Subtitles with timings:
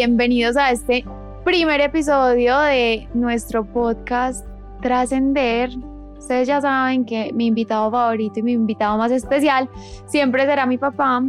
[0.00, 1.04] bienvenidos a este
[1.44, 4.46] primer episodio de nuestro podcast
[4.80, 5.68] Trascender.
[6.16, 9.68] Ustedes ya saben que mi invitado favorito y mi invitado más especial
[10.06, 11.22] siempre será mi papá.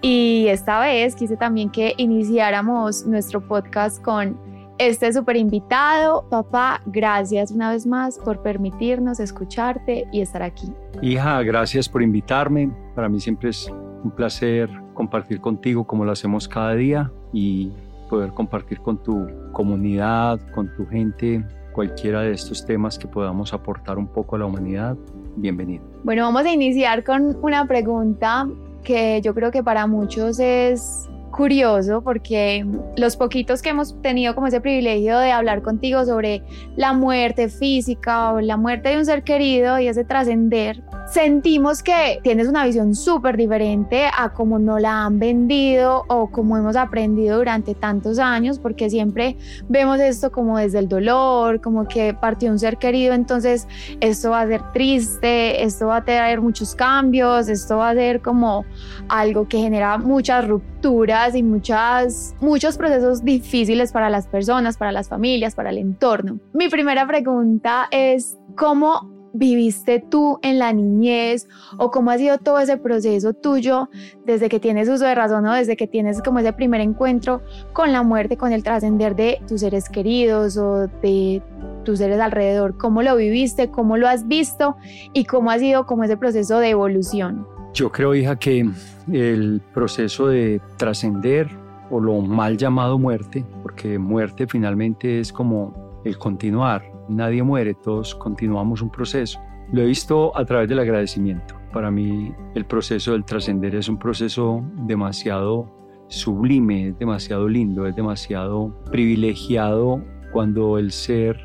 [0.00, 4.40] Y esta vez quise también que iniciáramos nuestro podcast con
[4.78, 6.26] este súper invitado.
[6.30, 10.72] Papá, gracias una vez más por permitirnos escucharte y estar aquí.
[11.02, 12.70] Hija, gracias por invitarme.
[12.94, 13.70] Para mí siempre es
[14.02, 17.70] un placer compartir contigo como lo hacemos cada día y
[18.08, 23.98] poder compartir con tu comunidad, con tu gente, cualquiera de estos temas que podamos aportar
[23.98, 24.96] un poco a la humanidad.
[25.36, 25.84] Bienvenido.
[26.02, 28.48] Bueno, vamos a iniciar con una pregunta
[28.82, 32.66] que yo creo que para muchos es curioso porque
[32.96, 36.42] los poquitos que hemos tenido como ese privilegio de hablar contigo sobre
[36.76, 42.20] la muerte física o la muerte de un ser querido y ese trascender, sentimos que
[42.22, 47.38] tienes una visión súper diferente a como no la han vendido o como hemos aprendido
[47.38, 49.36] durante tantos años, porque siempre
[49.68, 53.66] vemos esto como desde el dolor, como que partió un ser querido, entonces
[54.00, 58.20] esto va a ser triste, esto va a traer muchos cambios, esto va a ser
[58.20, 58.64] como
[59.08, 65.08] algo que genera muchas rupturas y muchas, muchos procesos difíciles para las personas, para las
[65.08, 66.38] familias, para el entorno.
[66.52, 72.58] Mi primera pregunta es, ¿cómo viviste tú en la niñez o cómo ha sido todo
[72.58, 73.88] ese proceso tuyo
[74.26, 77.92] desde que tienes uso de razón o desde que tienes como ese primer encuentro con
[77.92, 81.42] la muerte, con el trascender de tus seres queridos o de
[81.84, 84.76] tus seres alrededor, cómo lo viviste, cómo lo has visto
[85.14, 87.46] y cómo ha sido como ese proceso de evolución.
[87.74, 88.68] Yo creo, hija, que
[89.12, 91.48] el proceso de trascender
[91.90, 98.14] o lo mal llamado muerte, porque muerte finalmente es como el continuar, nadie muere, todos
[98.14, 99.40] continuamos un proceso.
[99.72, 101.54] Lo he visto a través del agradecimiento.
[101.72, 105.70] Para mí el proceso del trascender es un proceso demasiado
[106.08, 110.02] sublime, es demasiado lindo, es demasiado privilegiado
[110.32, 111.36] cuando el ser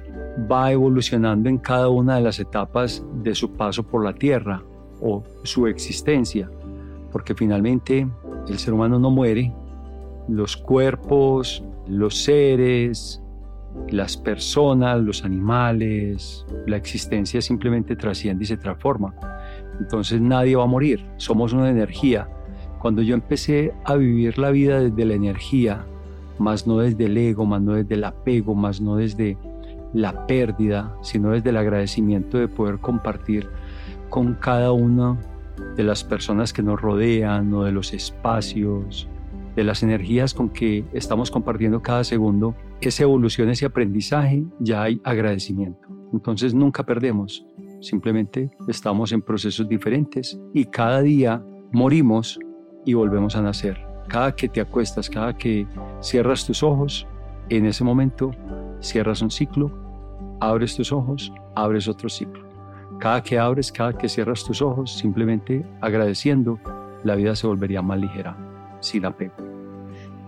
[0.52, 4.64] va evolucionando en cada una de las etapas de su paso por la tierra
[5.02, 6.50] o su existencia,
[7.12, 8.08] porque finalmente
[8.48, 9.54] el ser humano no muere,
[10.28, 13.23] los cuerpos, los seres,
[13.90, 19.14] las personas, los animales, la existencia simplemente trasciende y se transforma.
[19.80, 22.28] Entonces nadie va a morir, somos una energía.
[22.80, 25.86] Cuando yo empecé a vivir la vida desde la energía,
[26.40, 29.38] más no desde el ego, más no desde el apego, más no desde
[29.94, 33.48] la pérdida, sino desde el agradecimiento de poder compartir
[34.10, 35.18] con cada una
[35.76, 39.08] de las personas que nos rodean o de los espacios,
[39.56, 45.02] de las energías con que estamos compartiendo cada segundo, esa evolución, ese aprendizaje, ya hay
[45.04, 45.88] agradecimiento.
[46.12, 47.46] Entonces nunca perdemos,
[47.82, 52.40] simplemente estamos en procesos diferentes y cada día morimos
[52.86, 53.80] y volvemos a nacer.
[54.08, 55.68] Cada que te acuestas, cada que
[56.02, 57.08] cierras tus ojos,
[57.50, 58.32] en ese momento
[58.80, 59.72] cierras un ciclo,
[60.40, 62.44] abres tus ojos, abres otro ciclo.
[63.00, 66.60] Cada que abres, cada que cierras tus ojos, simplemente agradeciendo,
[67.04, 68.53] la vida se volvería más ligera
[68.84, 69.34] sin apego.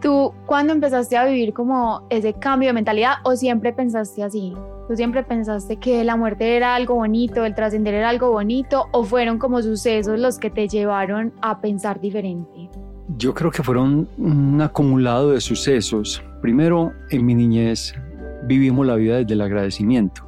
[0.02, 4.54] ¿Tú cuándo empezaste a vivir como ese cambio de mentalidad o siempre pensaste así?
[4.88, 9.04] ¿Tú siempre pensaste que la muerte era algo bonito, el trascender era algo bonito o
[9.04, 12.70] fueron como sucesos los que te llevaron a pensar diferente?
[13.18, 16.22] Yo creo que fueron un acumulado de sucesos.
[16.42, 17.96] Primero, en mi niñez
[18.44, 20.24] vivimos la vida desde el agradecimiento.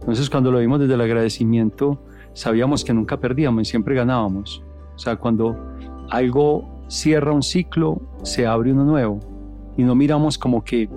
[0.00, 1.98] Entonces, cuando lo vimos desde el agradecimiento,
[2.34, 4.62] sabíamos que nunca perdíamos y siempre ganábamos.
[4.94, 5.56] O sea, cuando
[6.10, 9.20] algo cierra un ciclo, se abre uno nuevo.
[9.76, 10.88] Y no miramos como que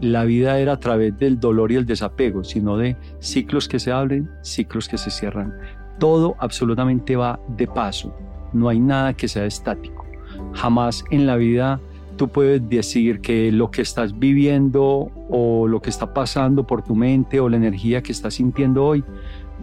[0.00, 3.92] la vida era a través del dolor y el desapego, sino de ciclos que se
[3.92, 5.54] abren, ciclos que se cierran.
[5.98, 8.14] Todo absolutamente va de paso.
[8.52, 10.04] No hay nada que sea estático.
[10.54, 11.80] Jamás en la vida
[12.16, 16.94] tú puedes decir que lo que estás viviendo o lo que está pasando por tu
[16.94, 19.04] mente o la energía que estás sintiendo hoy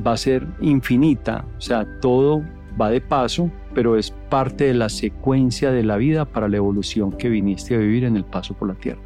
[0.06, 1.46] va a ser infinita.
[1.58, 2.44] O sea, todo
[2.80, 7.12] va de paso, pero es parte de la secuencia de la vida para la evolución
[7.12, 9.02] que viniste a vivir en el paso por la tierra.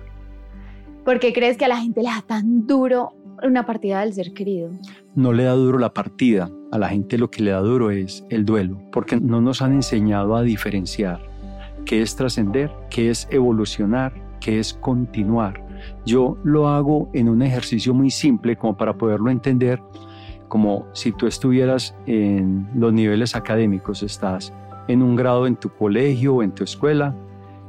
[1.05, 4.33] ¿Por qué crees que a la gente le da tan duro una partida del ser
[4.33, 4.71] querido?
[5.15, 8.25] No le da duro la partida, a la gente lo que le da duro es
[8.29, 11.21] el duelo, porque no nos han enseñado a diferenciar
[11.85, 15.61] qué es trascender, qué es evolucionar, qué es continuar.
[16.05, 19.81] Yo lo hago en un ejercicio muy simple como para poderlo entender
[20.53, 24.53] como si tú estuvieras en los niveles académicos, estás
[24.87, 27.15] en un grado en tu colegio o en tu escuela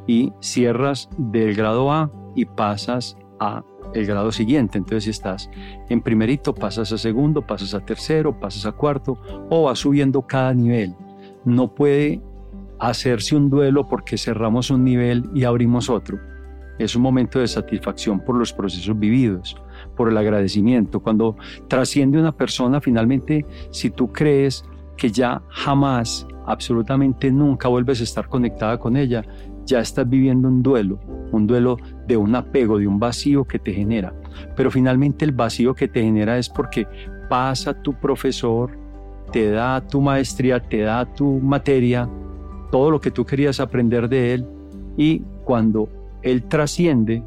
[0.06, 3.64] y cierras del grado A y pasas a
[3.94, 4.76] el grado siguiente.
[4.76, 5.48] Entonces, si estás
[5.88, 9.16] en primerito, pasas a segundo, pasas a tercero, pasas a cuarto
[9.48, 10.94] o vas subiendo cada nivel.
[11.46, 12.20] No puede
[12.78, 16.18] hacerse un duelo porque cerramos un nivel y abrimos otro.
[16.78, 19.56] es un momento de satisfacción por los procesos vividos,
[19.96, 21.00] por el agradecimiento.
[21.00, 21.36] Cuando
[21.68, 24.64] trasciende una persona, finalmente, si tú crees
[24.96, 29.24] que ya jamás, absolutamente nunca vuelves a estar conectada con ella,
[29.66, 31.00] ya estás viviendo un duelo,
[31.32, 34.12] un duelo de un apego, de un vacío que te genera.
[34.56, 36.86] Pero finalmente el vacío que te genera es porque
[37.28, 38.76] pasa tu profesor,
[39.32, 42.08] te da tu maestría, te da tu materia,
[42.70, 44.46] todo lo que tú querías aprender de él
[44.96, 45.88] y cuando
[46.22, 47.22] él trasciende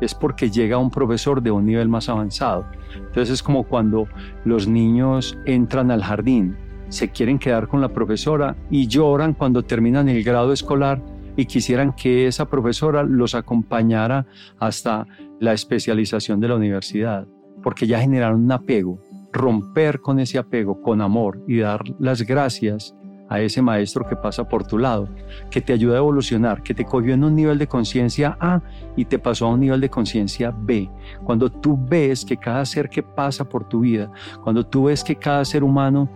[0.00, 2.66] es porque llega un profesor de un nivel más avanzado.
[2.94, 4.08] Entonces es como cuando
[4.44, 6.56] los niños entran al jardín,
[6.88, 11.00] se quieren quedar con la profesora y lloran cuando terminan el grado escolar
[11.36, 14.26] y quisieran que esa profesora los acompañara
[14.58, 15.06] hasta
[15.38, 17.26] la especialización de la universidad,
[17.62, 19.00] porque ya generaron un apego.
[19.32, 22.96] Romper con ese apego, con amor y dar las gracias
[23.30, 25.08] a ese maestro que pasa por tu lado,
[25.50, 28.60] que te ayuda a evolucionar, que te cogió en un nivel de conciencia A
[28.96, 30.90] y te pasó a un nivel de conciencia B.
[31.24, 34.10] Cuando tú ves que cada ser que pasa por tu vida,
[34.42, 36.08] cuando tú ves que cada ser humano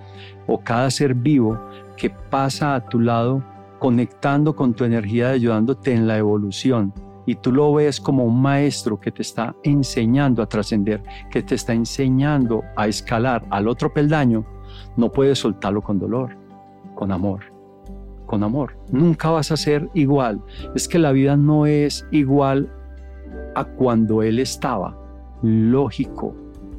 [0.48, 1.58] o cada ser vivo
[1.96, 3.42] que pasa a tu lado,
[3.78, 6.92] conectando con tu energía, ayudándote en la evolución,
[7.26, 11.54] y tú lo ves como un maestro que te está enseñando a trascender, que te
[11.54, 14.44] está enseñando a escalar al otro peldaño,
[14.96, 16.43] no puedes soltarlo con dolor
[16.94, 17.40] con amor,
[18.26, 18.76] con amor.
[18.90, 20.40] Nunca vas a ser igual.
[20.74, 22.70] Es que la vida no es igual
[23.54, 24.96] a cuando Él estaba.
[25.42, 26.34] Lógico,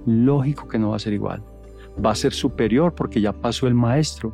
[0.05, 1.43] lógico que no va a ser igual.
[2.03, 4.33] Va a ser superior porque ya pasó el maestro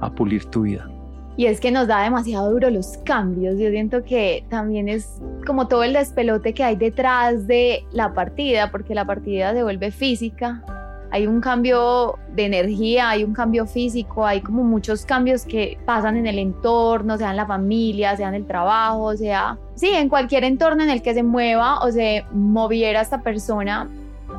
[0.00, 0.88] a pulir tu vida.
[1.36, 3.58] Y es que nos da demasiado duro los cambios.
[3.58, 8.70] Yo siento que también es como todo el despelote que hay detrás de la partida,
[8.70, 10.62] porque la partida se vuelve física,
[11.12, 16.16] hay un cambio de energía, hay un cambio físico, hay como muchos cambios que pasan
[16.16, 20.44] en el entorno, sea en la familia, sea en el trabajo, sea, sí, en cualquier
[20.44, 23.90] entorno en el que se mueva o se moviera esta persona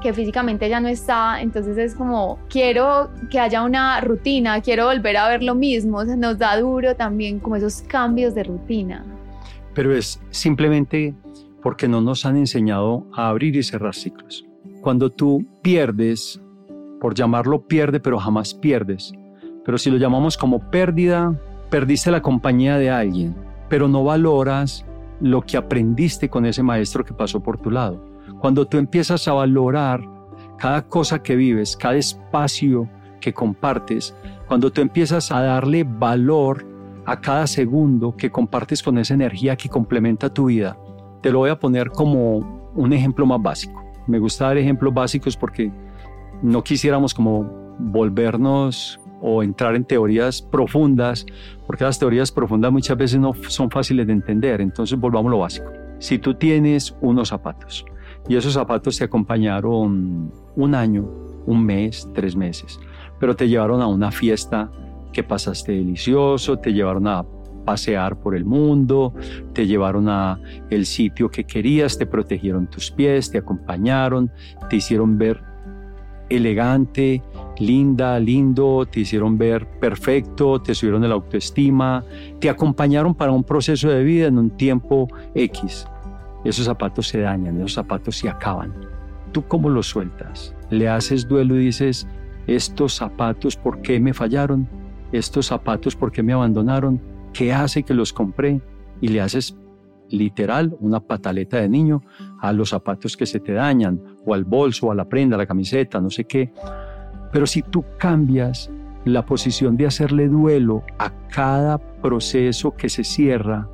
[0.02, 5.16] que físicamente ya no está, entonces es como, quiero que haya una rutina, quiero volver
[5.18, 9.06] a ver lo mismo, se nos da duro también como esos cambios de rutina.
[9.76, 11.14] Pero es simplemente
[11.62, 14.44] porque no nos han enseñado a abrir y cerrar ciclos.
[14.82, 16.42] Cuando tú pierdes
[17.04, 19.12] por llamarlo pierde, pero jamás pierdes.
[19.66, 21.38] Pero si lo llamamos como pérdida,
[21.70, 23.36] perdiste la compañía de alguien,
[23.68, 24.86] pero no valoras
[25.20, 28.02] lo que aprendiste con ese maestro que pasó por tu lado.
[28.40, 30.00] Cuando tú empiezas a valorar
[30.58, 32.88] cada cosa que vives, cada espacio
[33.20, 34.16] que compartes,
[34.48, 36.66] cuando tú empiezas a darle valor
[37.06, 40.78] a cada segundo que compartes con esa energía que complementa tu vida,
[41.22, 43.84] te lo voy a poner como un ejemplo más básico.
[44.08, 45.70] Me gusta dar ejemplos básicos porque
[46.44, 47.44] no quisiéramos como
[47.80, 51.26] volvernos o entrar en teorías profundas,
[51.66, 54.60] porque las teorías profundas muchas veces no son fáciles de entender.
[54.60, 55.72] Entonces volvamos a lo básico.
[56.00, 57.86] Si tú tienes unos zapatos
[58.28, 61.10] y esos zapatos te acompañaron un año,
[61.46, 62.78] un mes, tres meses,
[63.20, 64.70] pero te llevaron a una fiesta
[65.14, 67.26] que pasaste delicioso, te llevaron a
[67.64, 69.14] pasear por el mundo,
[69.54, 74.30] te llevaron a el sitio que querías, te protegieron tus pies, te acompañaron,
[74.70, 75.53] te hicieron ver
[76.30, 77.22] elegante,
[77.60, 82.04] linda, lindo, te hicieron ver perfecto, te subieron la autoestima,
[82.40, 85.88] te acompañaron para un proceso de vida en un tiempo X.
[86.44, 88.74] Esos zapatos se dañan, esos zapatos se acaban.
[89.32, 90.56] ¿Tú cómo los sueltas?
[90.70, 92.08] ¿Le haces duelo y dices,
[92.48, 94.68] estos zapatos, ¿por qué me fallaron?
[95.12, 97.02] ¿Estos zapatos, ¿por qué me abandonaron?
[97.32, 98.62] ¿Qué hace que los compré?
[99.02, 99.58] Y le haces
[100.10, 102.04] literal, una pataleta de niño,
[102.40, 105.46] a los zapatos que se te dañan, o al bolso, a la prenda, a la
[105.46, 106.52] camiseta, no sé qué.
[107.32, 108.70] Pero si tú cambias
[109.06, 113.68] la posición de hacerle duelo a cada proceso que se cierra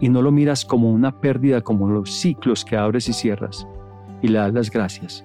[0.00, 3.66] y no lo miras como una pérdida, como los ciclos que abres y cierras,
[4.22, 5.24] y le das las gracias.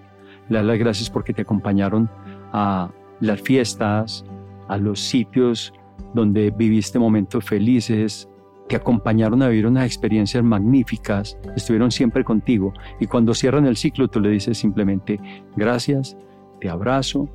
[0.50, 2.10] Le das las gracias porque te acompañaron
[2.52, 2.90] a
[3.20, 4.26] las fiestas,
[4.68, 5.74] a los sitios
[6.14, 8.28] donde viviste momentos felices,
[8.72, 14.08] te acompañaron a vivir unas experiencias magníficas, estuvieron siempre contigo y cuando cierran el ciclo
[14.08, 15.20] tú le dices simplemente
[15.58, 16.16] gracias,
[16.62, 17.28] te abrazo,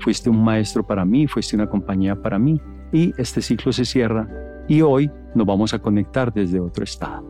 [0.00, 2.60] fuiste un maestro para mí, fuiste una compañía para mí
[2.92, 4.28] y este ciclo se cierra
[4.66, 7.24] y hoy nos vamos a conectar desde otro estado.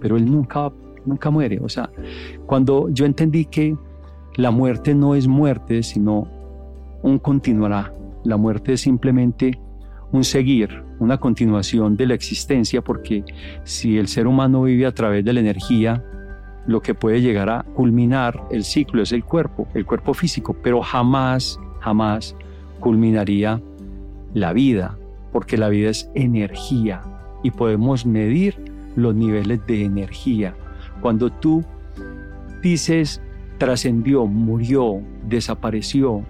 [0.00, 0.72] Pero él nunca,
[1.06, 1.60] nunca muere.
[1.62, 1.90] O sea,
[2.46, 3.76] cuando yo entendí que
[4.34, 6.26] la muerte no es muerte, sino
[7.04, 7.94] un continuará.
[8.24, 9.60] La muerte es simplemente
[10.12, 13.24] un seguir, una continuación de la existencia, porque
[13.64, 16.04] si el ser humano vive a través de la energía,
[16.66, 20.82] lo que puede llegar a culminar el ciclo es el cuerpo, el cuerpo físico, pero
[20.82, 22.36] jamás, jamás
[22.80, 23.60] culminaría
[24.34, 24.98] la vida,
[25.32, 27.02] porque la vida es energía
[27.42, 28.56] y podemos medir
[28.96, 30.54] los niveles de energía.
[31.00, 31.64] Cuando tú
[32.62, 33.22] dices
[33.58, 36.24] trascendió, murió, desapareció,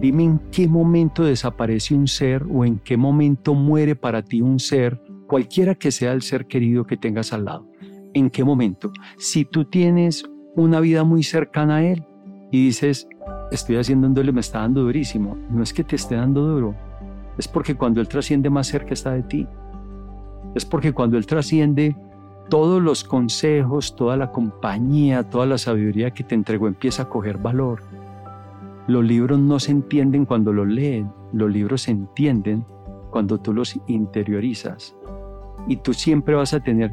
[0.00, 4.58] dime en qué momento desaparece un ser o en qué momento muere para ti un
[4.58, 7.68] ser, cualquiera que sea el ser querido que tengas al lado.
[8.14, 8.92] ¿En qué momento?
[9.18, 10.24] Si tú tienes
[10.56, 12.04] una vida muy cercana a él
[12.50, 13.08] y dices,
[13.50, 16.74] estoy haciendo un duelo me está dando durísimo, no es que te esté dando duro,
[17.38, 19.46] es porque cuando él trasciende más cerca está de ti.
[20.54, 21.96] Es porque cuando él trasciende,
[22.50, 27.38] todos los consejos, toda la compañía, toda la sabiduría que te entregó empieza a coger
[27.38, 27.82] valor.
[28.88, 32.64] Los libros no se entienden cuando los leen, los libros se entienden
[33.10, 34.96] cuando tú los interiorizas.
[35.68, 36.92] Y tú siempre vas a tener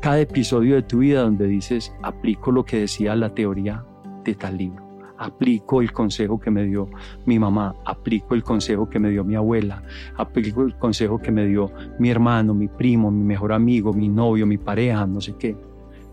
[0.00, 3.82] cada episodio de tu vida donde dices, aplico lo que decía la teoría
[4.24, 4.84] de tal libro,
[5.16, 6.90] aplico el consejo que me dio
[7.24, 9.82] mi mamá, aplico el consejo que me dio mi abuela,
[10.16, 14.46] aplico el consejo que me dio mi hermano, mi primo, mi mejor amigo, mi novio,
[14.46, 15.56] mi pareja, no sé qué.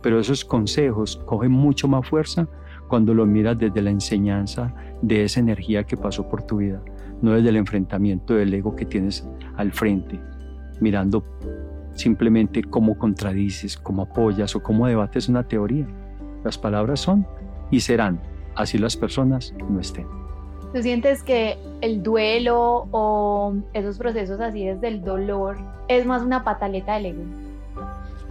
[0.01, 2.47] Pero esos consejos cogen mucho más fuerza
[2.87, 6.81] cuando lo miras desde la enseñanza de esa energía que pasó por tu vida,
[7.21, 10.19] no desde el enfrentamiento del ego que tienes al frente,
[10.79, 11.23] mirando
[11.93, 15.87] simplemente cómo contradices, cómo apoyas o cómo debates una teoría.
[16.43, 17.27] Las palabras son
[17.71, 18.21] y serán,
[18.55, 20.07] así las personas no estén.
[20.73, 26.43] ¿Tú sientes que el duelo o esos procesos así desde el dolor es más una
[26.43, 27.23] pataleta del ego?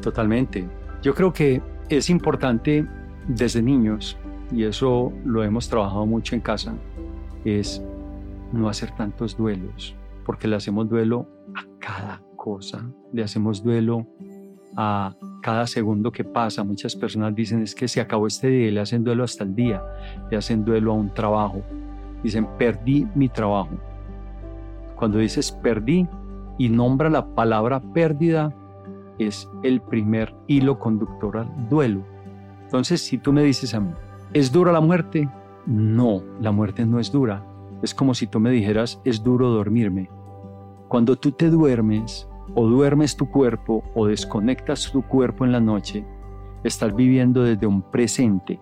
[0.00, 0.64] Totalmente.
[1.02, 2.86] Yo creo que es importante
[3.26, 4.16] desde niños
[4.50, 6.74] y eso lo hemos trabajado mucho en casa,
[7.44, 7.82] es
[8.52, 14.06] no hacer tantos duelos, porque le hacemos duelo a cada cosa, le hacemos duelo
[14.76, 16.64] a cada segundo que pasa.
[16.64, 19.82] Muchas personas dicen es que se acabó este día le hacen duelo hasta el día,
[20.30, 21.62] le hacen duelo a un trabajo.
[22.22, 23.70] Dicen, perdí mi trabajo.
[24.96, 26.08] Cuando dices perdí
[26.58, 28.52] y nombra la palabra pérdida,
[29.18, 32.02] es el primer hilo conductor al duelo.
[32.64, 33.92] Entonces, si tú me dices a mí,
[34.34, 35.26] ¿Es dura la muerte?
[35.66, 37.42] No, la muerte no es dura.
[37.82, 40.10] Es como si tú me dijeras, es duro dormirme.
[40.88, 46.04] Cuando tú te duermes, o duermes tu cuerpo, o desconectas tu cuerpo en la noche,
[46.62, 48.58] estás viviendo desde un presente.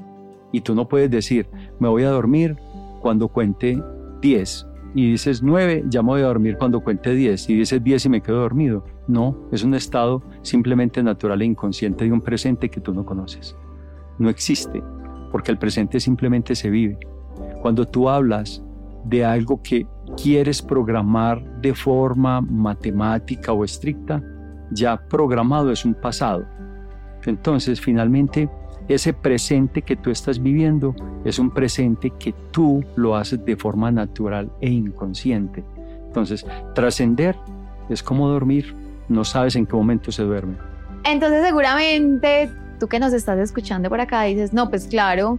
[0.53, 1.49] Y tú no puedes decir,
[1.81, 2.57] me voy a dormir
[3.01, 3.83] cuando cuente
[4.23, 4.67] 10.
[4.95, 7.51] Y dices 9, ya me voy a dormir cuando cuente 10.
[7.51, 8.85] Y dices 10 y me quedo dormido.
[9.09, 13.57] No, es un estado simplemente natural e inconsciente de un presente que tú no conoces.
[14.19, 14.83] No existe
[15.31, 16.99] porque el presente simplemente se vive.
[17.63, 18.63] Cuando tú hablas
[19.05, 19.87] de algo que
[20.21, 24.23] quieres programar de forma matemática o estricta,
[24.71, 26.45] ya programado es un pasado.
[27.25, 28.49] Entonces, finalmente,
[28.89, 33.91] ese presente que tú estás viviendo es un presente que tú lo haces de forma
[33.91, 35.65] natural e inconsciente.
[36.07, 37.37] Entonces, trascender
[37.89, 38.75] es como dormir,
[39.09, 40.57] no sabes en qué momento se duerme.
[41.05, 45.39] Entonces, seguramente tú que nos estás escuchando por acá dices, no, pues claro,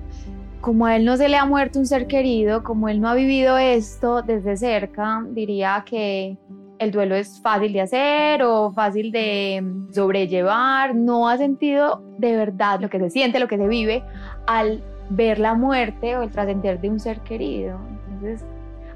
[0.62, 3.13] como a él no se le ha muerto un ser querido, como él no ha
[3.13, 6.38] vivido esto desde cerca, diría que
[6.79, 12.79] el duelo es fácil de hacer o fácil de sobrellevar, no ha sentido de verdad
[12.79, 14.03] lo que se siente, lo que se vive
[14.46, 17.79] al ver la muerte o el trascender de un ser querido.
[18.10, 18.46] Entonces,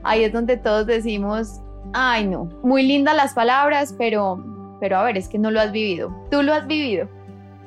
[0.04, 1.62] ahí es donde todos decimos,
[1.94, 4.44] ay no, muy lindas las palabras, pero,
[4.80, 6.14] pero a ver, es que no lo has vivido.
[6.30, 7.08] Tú lo has vivido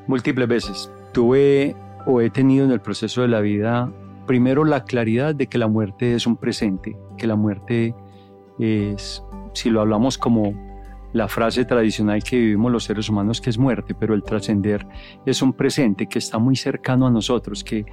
[0.06, 0.90] múltiples veces.
[1.12, 3.90] Tuve o he tenido en el proceso de la vida
[4.26, 7.94] primero la claridad de que la muerte es un presente, que la muerte
[8.58, 10.54] es, si lo hablamos como
[11.12, 14.84] la frase tradicional que vivimos los seres humanos, que es muerte, pero el trascender
[15.24, 17.86] es un presente que está muy cercano a nosotros, que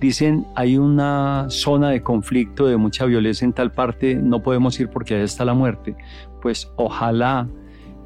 [0.00, 4.90] dicen hay una zona de conflicto, de mucha violencia en tal parte, no podemos ir
[4.90, 5.96] porque ahí está la muerte.
[6.40, 7.48] Pues ojalá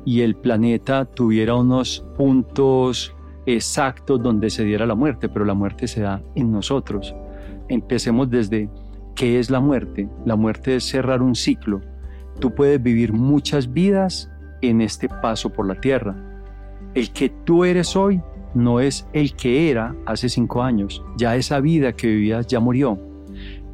[0.06, 3.14] y el planeta tuviera unos puntos
[3.46, 7.14] exacto donde se diera la muerte, pero la muerte se da en nosotros.
[7.68, 8.68] Empecemos desde
[9.14, 10.08] qué es la muerte.
[10.24, 11.80] La muerte es cerrar un ciclo.
[12.38, 14.30] Tú puedes vivir muchas vidas
[14.60, 16.16] en este paso por la tierra.
[16.94, 18.20] El que tú eres hoy
[18.54, 21.02] no es el que era hace cinco años.
[21.16, 22.98] Ya esa vida que vivías ya murió.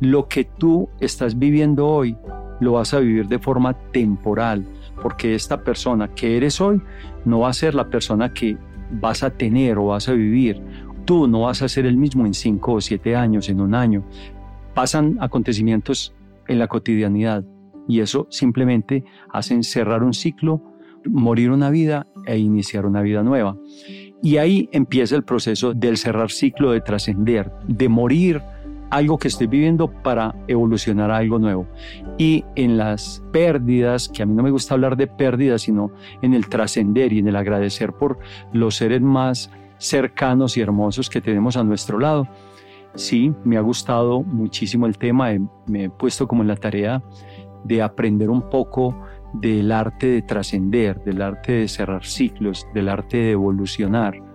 [0.01, 2.17] Lo que tú estás viviendo hoy
[2.61, 4.65] lo vas a vivir de forma temporal,
[5.03, 6.81] porque esta persona que eres hoy
[7.25, 8.57] no va a ser la persona que
[8.91, 10.63] vas a tener o vas a vivir.
[11.05, 14.05] Tú no vas a ser el mismo en cinco o siete años, en un año.
[14.75, 16.15] Pasan acontecimientos
[16.47, 17.45] en la cotidianidad
[17.87, 20.63] y eso simplemente hace cerrar un ciclo,
[21.05, 23.57] morir una vida e iniciar una vida nueva.
[24.23, 28.43] Y ahí empieza el proceso del cerrar ciclo, de trascender, de morir
[28.91, 31.67] algo que estoy viviendo para evolucionar a algo nuevo.
[32.17, 35.91] Y en las pérdidas, que a mí no me gusta hablar de pérdidas, sino
[36.23, 38.19] en el trascender y en el agradecer por
[38.53, 42.29] los seres más cercanos y hermosos que tenemos a nuestro lado.
[42.95, 45.29] Sí, me ha gustado muchísimo el tema,
[45.67, 47.03] me he puesto como en la tarea
[47.65, 48.97] de aprender un poco
[49.35, 54.28] del arte de trascender, del arte de cerrar ciclos, del arte de evolucionar.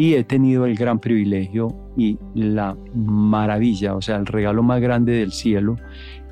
[0.00, 5.12] Y he tenido el gran privilegio y la maravilla, o sea, el regalo más grande
[5.12, 5.76] del cielo,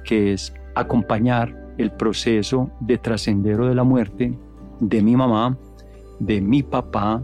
[0.05, 4.39] que es acompañar el proceso de trascender de la muerte
[4.81, 5.59] de mi mamá,
[6.19, 7.23] de mi papá,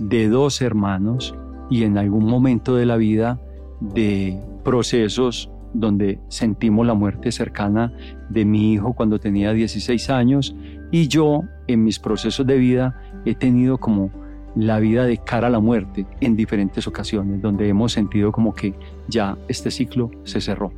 [0.00, 1.36] de dos hermanos
[1.70, 3.40] y en algún momento de la vida
[3.78, 7.92] de procesos donde sentimos la muerte cercana
[8.28, 10.56] de mi hijo cuando tenía 16 años.
[10.90, 14.25] Y yo en mis procesos de vida he tenido como
[14.56, 18.74] la vida de cara a la muerte en diferentes ocasiones donde hemos sentido como que
[19.06, 20.72] ya este ciclo se cerró.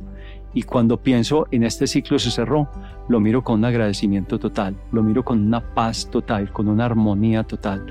[0.53, 2.69] Y cuando pienso en este ciclo se cerró,
[3.07, 7.43] lo miro con un agradecimiento total, lo miro con una paz total, con una armonía
[7.43, 7.85] total.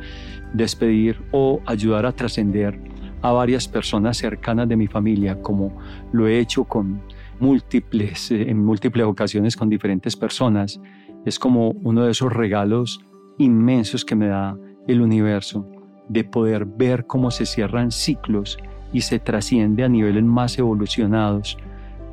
[0.53, 2.79] Despedir o ayudar a trascender
[3.23, 5.73] a varias personas cercanas de mi familia, como
[6.13, 7.01] lo he hecho con
[7.41, 10.81] múltiples, eh, en múltiples ocasiones con diferentes personas.
[11.25, 13.01] Es como uno de esos regalos
[13.39, 14.57] inmensos que me da
[14.89, 15.69] el universo,
[16.09, 18.59] de poder ver cómo se cierran ciclos
[18.93, 21.59] y se trasciende a niveles más evolucionados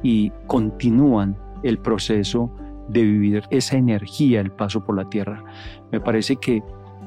[0.03, 2.51] y continúan el proceso
[2.89, 5.43] de vivir esa energía, el paso por la tierra.
[5.91, 6.61] Me parece que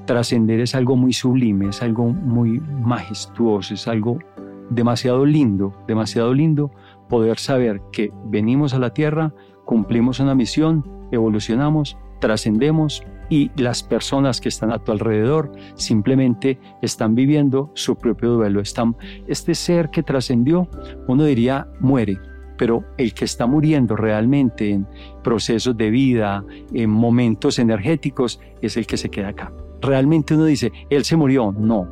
[0.06, 4.18] trascender es algo muy sublime, es algo muy majestuoso, es algo
[4.70, 6.70] demasiado lindo, demasiado lindo
[7.08, 9.32] poder saber que venimos a la tierra,
[9.64, 17.14] cumplimos una misión, evolucionamos, trascendemos y las personas que están a tu alrededor simplemente están
[17.14, 18.60] viviendo su propio duelo.
[18.60, 20.68] Están, este ser que trascendió,
[21.06, 22.18] uno diría, muere,
[22.56, 24.86] pero el que está muriendo realmente en
[25.22, 29.52] procesos de vida, en momentos energéticos, es el que se queda acá.
[29.80, 31.52] Realmente uno dice, él se murió.
[31.52, 31.88] No,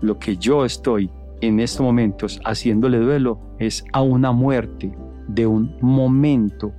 [0.00, 4.96] lo que yo estoy en estos momentos haciéndole duelo es a una muerte
[5.28, 6.72] de un momento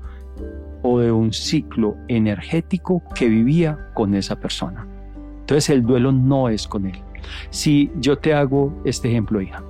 [0.85, 4.87] o de un ciclo energético que vivía con esa persona.
[5.41, 7.01] Entonces el duelo no es con él.
[7.49, 9.63] Si yo te hago este ejemplo, hija,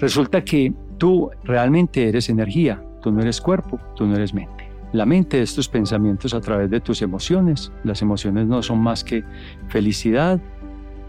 [0.00, 4.70] resulta que Tú realmente eres energía, tú no eres cuerpo, tú no eres mente.
[4.92, 7.70] La mente es tus pensamientos a través de tus emociones.
[7.84, 9.24] Las emociones no son más que
[9.68, 10.40] felicidad,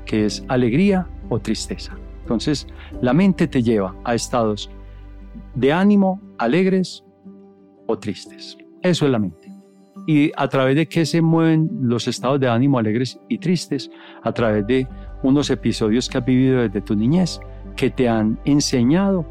[0.05, 1.95] que es alegría o tristeza.
[2.21, 2.67] Entonces,
[3.01, 4.69] la mente te lleva a estados
[5.55, 7.05] de ánimo alegres
[7.85, 8.57] o tristes.
[8.81, 9.51] Eso es la mente.
[10.05, 13.91] ¿Y a través de qué se mueven los estados de ánimo alegres y tristes?
[14.23, 14.87] A través de
[15.23, 17.39] unos episodios que has vivido desde tu niñez,
[17.75, 19.25] que te han enseñado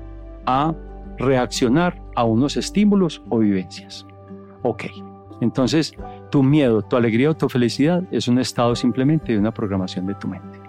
[0.44, 0.74] a
[1.18, 4.06] reaccionar a unos estímulos o vivencias.
[4.62, 4.84] Ok,
[5.40, 5.94] entonces
[6.30, 10.14] tu miedo, tu alegría o tu felicidad es un estado simplemente de una programación de
[10.14, 10.60] tu mente.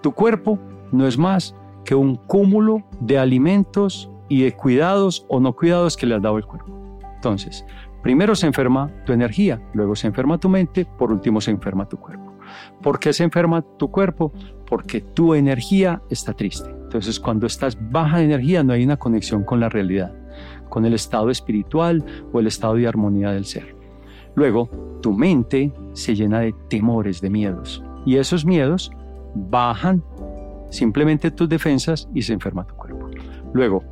[0.00, 0.58] Tu cuerpo
[0.92, 1.54] no es más
[1.84, 6.38] que un cúmulo de alimentos y de cuidados o no cuidados que le has dado
[6.38, 6.98] el cuerpo.
[7.16, 7.64] Entonces,
[8.02, 11.96] primero se enferma tu energía, luego se enferma tu mente, por último se enferma tu
[11.98, 12.32] cuerpo.
[12.82, 14.32] ¿Por qué se enferma tu cuerpo?
[14.66, 16.70] Porque tu energía está triste.
[16.70, 20.14] Entonces, cuando estás baja de energía, no hay una conexión con la realidad,
[20.68, 23.76] con el estado espiritual o el estado de armonía del ser.
[24.34, 24.68] Luego,
[25.00, 27.82] tu mente se llena de temores, de miedos.
[28.04, 28.90] Y esos miedos
[29.34, 30.02] bajan
[30.70, 33.10] simplemente tus defensas y se enferma tu cuerpo.
[33.52, 33.84] Luego,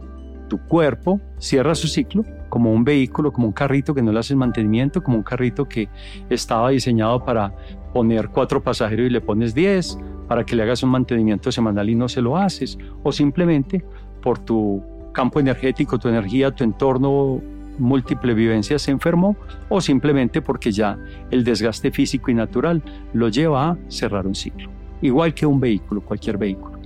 [0.49, 4.37] tu cuerpo cierra su ciclo como un vehículo, como un carrito que no le haces
[4.37, 5.89] mantenimiento, como un carrito que
[6.29, 7.55] estaba diseñado para
[7.95, 11.95] poner cuatro pasajeros y le pones diez, para que le hagas un mantenimiento semanal y
[11.95, 13.85] no se lo haces, o simplemente
[14.21, 14.83] por tu
[15.13, 17.41] campo energético, tu energía, tu entorno
[17.79, 19.37] múltiple vivencia se enfermó
[19.71, 20.99] o simplemente porque ya
[21.31, 22.83] el desgaste físico y natural
[23.15, 24.71] lo lleva a cerrar un ciclo.
[25.01, 26.79] Igual que un vehículo, cualquier vehículo.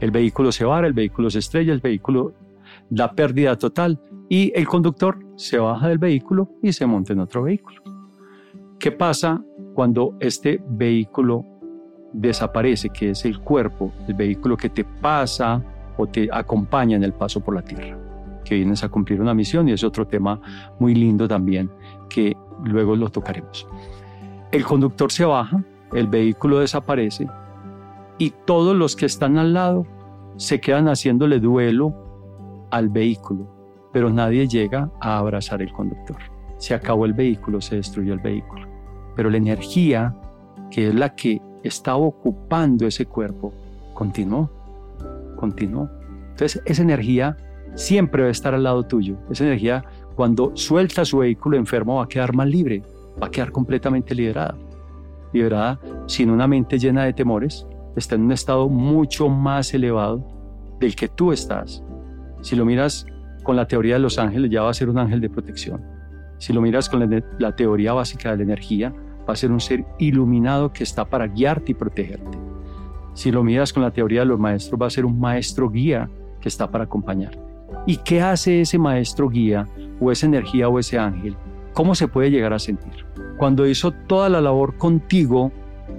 [0.00, 2.34] El vehículo se vara, el vehículo se estrella, el vehículo
[2.90, 4.00] da pérdida total
[4.32, 7.82] y el conductor se baja del vehículo y se monta en otro vehículo.
[8.78, 11.44] ¿Qué pasa cuando este vehículo
[12.14, 15.62] desaparece, que es el cuerpo, el vehículo que te pasa
[15.98, 17.98] o te acompaña en el paso por la tierra,
[18.42, 20.40] que vienes a cumplir una misión y es otro tema
[20.78, 21.70] muy lindo también
[22.08, 23.68] que luego lo tocaremos.
[24.50, 27.28] El conductor se baja, el vehículo desaparece
[28.16, 29.86] y todos los que están al lado
[30.36, 33.61] se quedan haciéndole duelo al vehículo,
[33.92, 36.16] pero nadie llega a abrazar el conductor.
[36.58, 38.66] Se acabó el vehículo, se destruyó el vehículo,
[39.16, 40.14] pero la energía,
[40.70, 43.52] que es la que estaba ocupando ese cuerpo,
[43.94, 44.50] continuó,
[45.36, 45.90] continuó.
[46.30, 47.36] Entonces esa energía
[47.74, 49.16] siempre va a estar al lado tuyo.
[49.30, 52.82] Esa energía cuando suelta su vehículo enfermo va a quedar más libre,
[53.20, 54.56] va a quedar completamente liberada.
[55.32, 60.26] Liberada sin una mente llena de temores, está en un estado mucho más elevado
[60.78, 61.82] del que tú estás.
[62.42, 63.06] Si lo miras
[63.42, 65.80] con la teoría de los ángeles, ya va a ser un ángel de protección.
[66.38, 68.92] Si lo miras con la, teoría básica de la energía,
[69.28, 72.38] va a ser un ser iluminado que está para guiarte y protegerte.
[73.14, 76.08] Si lo miras con la teoría de los maestros, va a ser un maestro guía
[76.40, 77.38] que está para acompañarte.
[77.86, 79.68] ¿Y qué hace ese maestro guía
[80.00, 81.36] o esa energía o ese ángel?
[81.74, 83.06] ¿Cómo se puede llegar a sentir?
[83.36, 85.52] Cuando hizo toda la labor contigo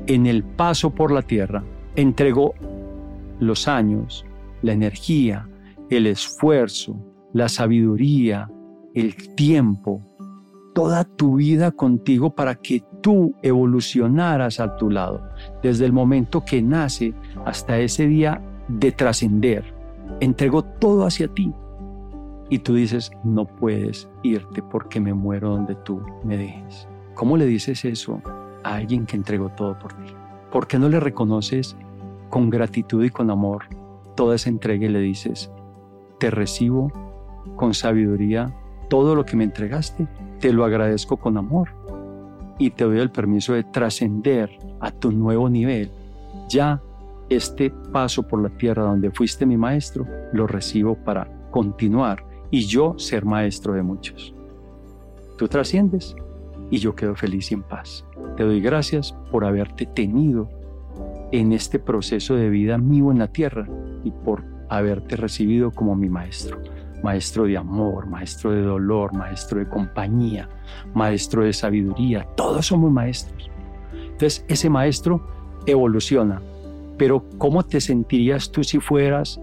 [0.08, 1.64] en el paso por la tierra,
[1.96, 2.54] entregó
[3.40, 4.26] los años,
[4.62, 5.48] la energía,
[5.90, 6.96] el esfuerzo,
[7.34, 8.50] la sabiduría,
[8.94, 10.02] el tiempo,
[10.74, 15.22] toda tu vida contigo para que tú evolucionaras a tu lado,
[15.62, 17.14] desde el momento que nace
[17.46, 19.74] hasta ese día de trascender.
[20.20, 21.52] Entregó todo hacia ti.
[22.50, 26.88] Y tú dices, no puedes irte porque me muero donde tú me dejes.
[27.16, 28.22] ¿Cómo le dices eso
[28.64, 30.14] a alguien que entregó todo por ti?
[30.52, 31.76] ¿Por qué no le reconoces
[32.30, 33.66] con gratitud y con amor
[34.16, 35.52] toda esa entrega y le dices,
[36.20, 36.92] te recibo
[37.56, 38.54] con sabiduría
[38.90, 40.08] todo lo que me entregaste,
[40.40, 41.70] te lo agradezco con amor
[42.60, 45.90] y te doy el permiso de trascender a tu nuevo nivel.
[46.50, 46.82] Ya
[47.30, 52.96] este paso por la tierra donde fuiste mi maestro, lo recibo para continuar y yo
[52.98, 54.36] ser maestro de muchos.
[55.38, 56.16] Tú trasciendes
[56.70, 58.06] y yo quedo feliz y en paz.
[58.38, 60.50] Te doy gracias por haberte tenido
[61.32, 63.68] en este proceso de vida mío en la tierra
[64.04, 66.60] y por haberte recibido como mi maestro.
[67.04, 70.50] Maestro de amor, maestro de dolor, maestro de compañía,
[70.94, 72.26] maestro de sabiduría.
[72.36, 73.52] Todos somos maestros.
[73.94, 75.22] Entonces ese maestro
[75.66, 76.42] evoluciona.
[76.98, 79.40] Pero ¿cómo te sentirías tú si fueras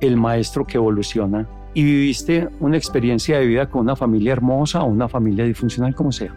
[0.00, 4.86] el maestro que evoluciona y viviste una experiencia de vida con una familia hermosa o
[4.86, 6.34] una familia disfuncional como sea?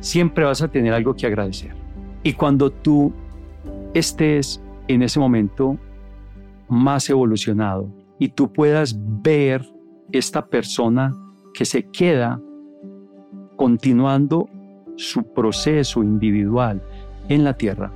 [0.00, 1.74] Siempre vas a tener algo que agradecer.
[2.22, 3.12] Y cuando tú
[3.94, 5.78] estés en ese momento
[6.68, 7.88] más evolucionado
[8.24, 9.70] y tú puedas ver
[10.10, 11.14] esta persona
[11.52, 12.40] que se queda
[13.54, 14.48] continuando
[14.96, 16.82] su proceso individual
[17.28, 17.92] en la tierra,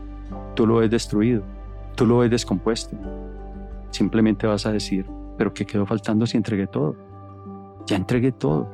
[0.54, 1.42] tú lo ves destruido,
[1.94, 2.94] tú lo ves descompuesto.
[3.88, 5.06] Simplemente vas a decir,
[5.38, 6.94] pero ¿qué quedó faltando si entregué todo?
[7.86, 8.68] Ya entregué todo.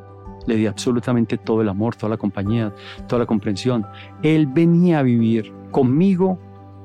[0.48, 2.74] Le di absolutamente todo el amor, toda la compañía,
[3.06, 3.86] toda la comprensión.
[4.24, 6.36] Él venía a vivir conmigo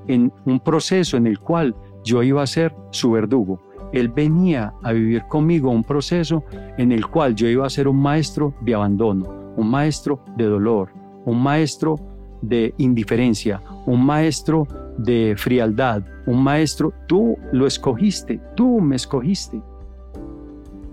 [0.07, 3.59] en un proceso en el cual yo iba a ser su verdugo.
[3.91, 6.43] Él venía a vivir conmigo un proceso
[6.77, 10.89] en el cual yo iba a ser un maestro de abandono, un maestro de dolor,
[11.25, 11.95] un maestro
[12.41, 19.61] de indiferencia, un maestro de frialdad, un maestro, tú lo escogiste, tú me escogiste.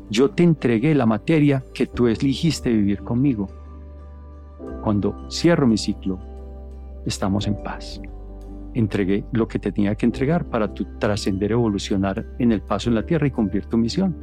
[0.09, 3.49] Yo te entregué la materia que tú elegiste vivir conmigo.
[4.83, 6.19] Cuando cierro mi ciclo,
[7.05, 8.01] estamos en paz
[8.79, 12.95] entregué lo que te tenía que entregar para tu trascender, evolucionar en el paso en
[12.95, 14.17] la tierra y cumplir tu misión.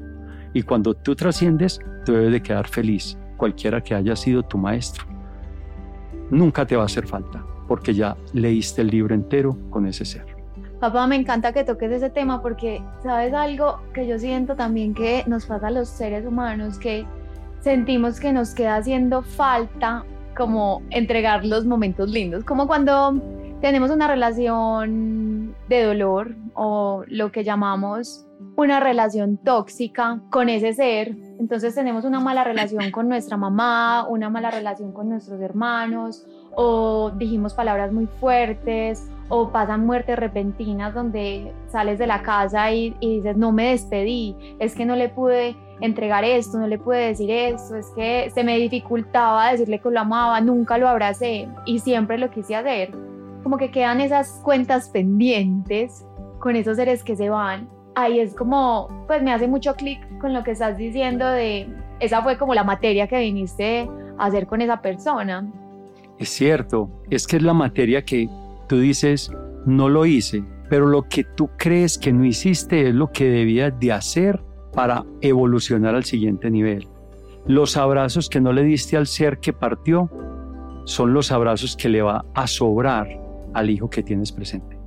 [0.54, 5.06] Y cuando tú trasciendes, tú debes de quedar feliz, cualquiera que haya sido tu maestro.
[6.30, 10.26] Nunca te va a hacer falta, porque ya leíste el libro entero con ese ser.
[10.80, 15.24] Papá, me encanta que toques ese tema porque, ¿sabes algo que yo siento también que
[15.28, 16.78] nos pasa a los seres humanos?
[16.78, 17.06] Que
[17.62, 20.04] sentimos que nos queda haciendo falta
[20.36, 23.22] como entregar los momentos lindos, como cuando
[23.64, 31.16] tenemos una relación de dolor o lo que llamamos una relación tóxica con ese ser.
[31.40, 37.12] Entonces tenemos una mala relación con nuestra mamá, una mala relación con nuestros hermanos, o
[37.12, 43.16] dijimos palabras muy fuertes, o pasan muertes repentinas donde sales de la casa y, y
[43.16, 47.32] dices, no me despedí, es que no le pude entregar esto, no le pude decir
[47.32, 52.18] esto, es que se me dificultaba decirle que lo amaba, nunca lo abracé y siempre
[52.18, 53.13] lo quise hacer
[53.44, 56.06] como que quedan esas cuentas pendientes
[56.40, 57.70] con esos seres que se van.
[57.96, 61.68] Ahí es como, pues me hace mucho clic con lo que estás diciendo de,
[62.00, 65.48] esa fue como la materia que viniste a hacer con esa persona.
[66.18, 68.30] Es cierto, es que es la materia que
[68.68, 69.32] tú dices,
[69.66, 73.78] no lo hice, pero lo que tú crees que no hiciste es lo que debías
[73.80, 76.88] de hacer para evolucionar al siguiente nivel.
[77.46, 80.10] Los abrazos que no le diste al ser que partió
[80.86, 83.23] son los abrazos que le va a sobrar
[83.54, 84.78] al hijo que tienes presente.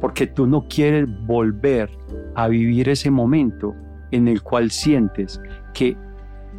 [0.00, 1.90] Porque tú no quieres volver
[2.34, 3.74] a vivir ese momento
[4.10, 5.40] en el cual sientes
[5.74, 5.96] que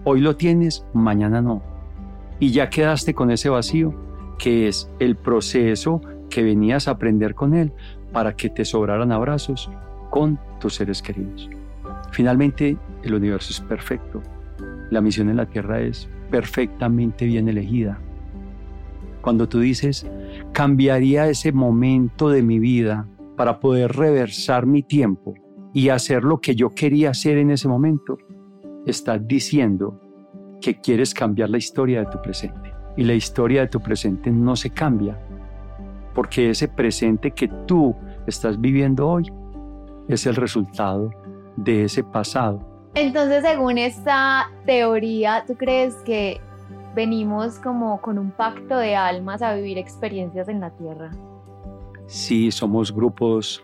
[0.04, 1.62] hoy lo tienes, mañana no.
[2.40, 3.94] Y ya quedaste con ese vacío,
[4.38, 7.72] que es el proceso que venías a aprender con él
[8.12, 9.72] para que te sobraran abrazos
[10.10, 11.50] con tus seres queridos.
[12.12, 14.22] Finalmente, el universo es perfecto.
[14.90, 18.00] La misión en la Tierra es perfectamente bien elegida.
[19.28, 20.10] Cuando tú dices,
[20.54, 25.34] cambiaría ese momento de mi vida para poder reversar mi tiempo
[25.74, 28.18] y hacer lo que yo quería hacer en ese momento,
[28.86, 30.00] estás diciendo
[30.62, 32.72] que quieres cambiar la historia de tu presente.
[32.96, 35.20] Y la historia de tu presente no se cambia,
[36.16, 37.94] porque ese presente que tú
[38.28, 39.30] estás viviendo hoy
[40.08, 41.12] es el resultado
[41.58, 42.66] de ese pasado.
[42.96, 46.40] Entonces, según esta teoría, ¿tú crees que
[46.98, 51.12] venimos como con un pacto de almas a vivir experiencias en la Tierra?
[52.08, 53.64] Sí, somos grupos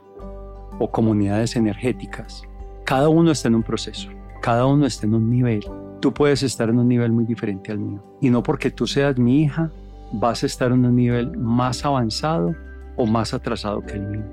[0.78, 2.44] o comunidades energéticas.
[2.86, 5.66] Cada uno está en un proceso, cada uno está en un nivel.
[6.00, 8.04] Tú puedes estar en un nivel muy diferente al mío.
[8.22, 9.72] Y no porque tú seas mi hija,
[10.12, 12.54] vas a estar en un nivel más avanzado
[12.98, 14.26] o más atrasado que el mío.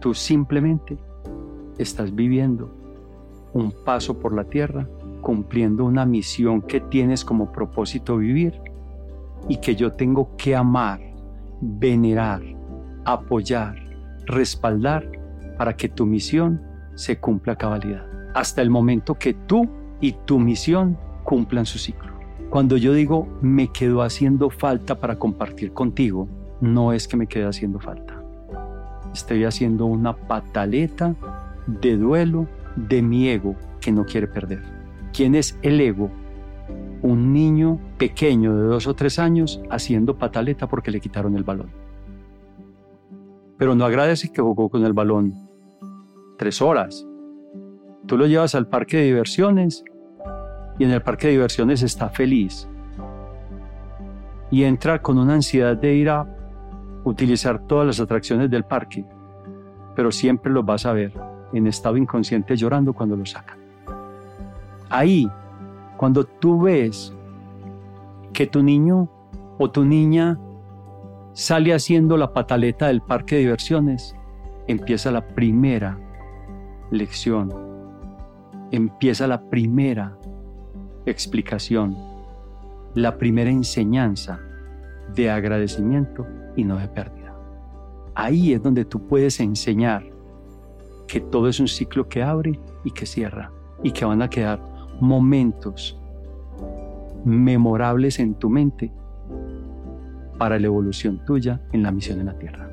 [0.00, 0.98] Tú simplemente
[1.78, 2.68] estás viviendo
[3.52, 4.88] un paso por la tierra,
[5.22, 8.60] cumpliendo una misión que tienes como propósito vivir
[9.48, 11.00] y que yo tengo que amar,
[11.60, 12.42] venerar,
[13.04, 13.76] apoyar,
[14.26, 15.10] respaldar
[15.56, 16.60] para que tu misión
[16.94, 18.04] se cumpla a cabalidad.
[18.34, 19.68] Hasta el momento que tú
[20.00, 22.12] y tu misión cumplan su ciclo.
[22.50, 26.28] Cuando yo digo me quedo haciendo falta para compartir contigo,
[26.60, 28.22] no es que me quede haciendo falta.
[29.14, 31.14] Estoy haciendo una pataleta
[31.66, 34.81] de duelo de mi ego que no quiere perder.
[35.12, 36.10] ¿Quién es el ego?
[37.02, 41.70] Un niño pequeño de dos o tres años haciendo pataleta porque le quitaron el balón.
[43.58, 45.34] Pero no agradece que jugó con el balón
[46.38, 47.06] tres horas.
[48.06, 49.84] Tú lo llevas al parque de diversiones
[50.78, 52.66] y en el parque de diversiones está feliz.
[54.50, 56.26] Y entra con una ansiedad de ir a
[57.04, 59.04] utilizar todas las atracciones del parque,
[59.94, 61.12] pero siempre lo vas a ver
[61.52, 63.61] en estado inconsciente llorando cuando lo sacan.
[64.92, 65.26] Ahí,
[65.96, 67.14] cuando tú ves
[68.34, 69.08] que tu niño
[69.58, 70.38] o tu niña
[71.32, 74.14] sale haciendo la pataleta del parque de diversiones,
[74.66, 75.98] empieza la primera
[76.90, 77.50] lección,
[78.70, 80.18] empieza la primera
[81.06, 81.96] explicación,
[82.94, 84.40] la primera enseñanza
[85.14, 87.34] de agradecimiento y no de pérdida.
[88.14, 90.04] Ahí es donde tú puedes enseñar
[91.08, 93.50] que todo es un ciclo que abre y que cierra
[93.82, 94.71] y que van a quedar
[95.02, 96.00] momentos
[97.24, 98.92] memorables en tu mente
[100.38, 102.70] para la evolución tuya en la misión en la Tierra.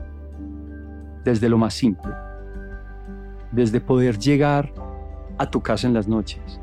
[1.25, 2.11] Desde lo más simple,
[3.51, 4.71] desde poder llegar
[5.39, 6.61] a tu casa en las noches,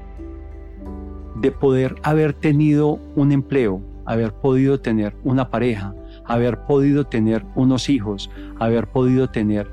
[1.35, 5.95] de poder haber tenido un empleo, haber podido tener una pareja,
[6.27, 9.69] haber podido tener unos hijos, haber podido tener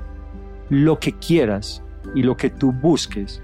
[0.70, 1.84] lo que quieras
[2.16, 3.43] y lo que tú busques,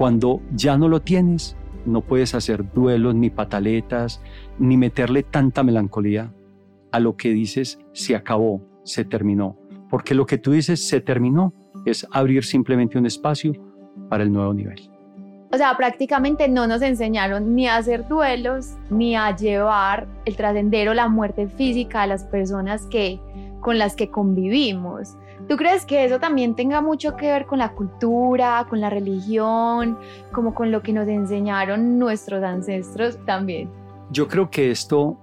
[0.00, 4.22] cuando ya no lo tienes, no puedes hacer duelos ni pataletas,
[4.58, 6.32] ni meterle tanta melancolía
[6.90, 9.58] a lo que dices se acabó, se terminó.
[9.90, 11.52] Porque lo que tú dices se terminó
[11.84, 13.52] es abrir simplemente un espacio
[14.08, 14.90] para el nuevo nivel.
[15.52, 20.94] O sea, prácticamente no nos enseñaron ni a hacer duelos, ni a llevar el trascendero,
[20.94, 23.20] la muerte física a las personas que,
[23.60, 25.18] con las que convivimos.
[25.50, 29.98] ¿Tú crees que eso también tenga mucho que ver con la cultura, con la religión,
[30.30, 33.68] como con lo que nos enseñaron nuestros ancestros también?
[34.12, 35.18] Yo creo que esto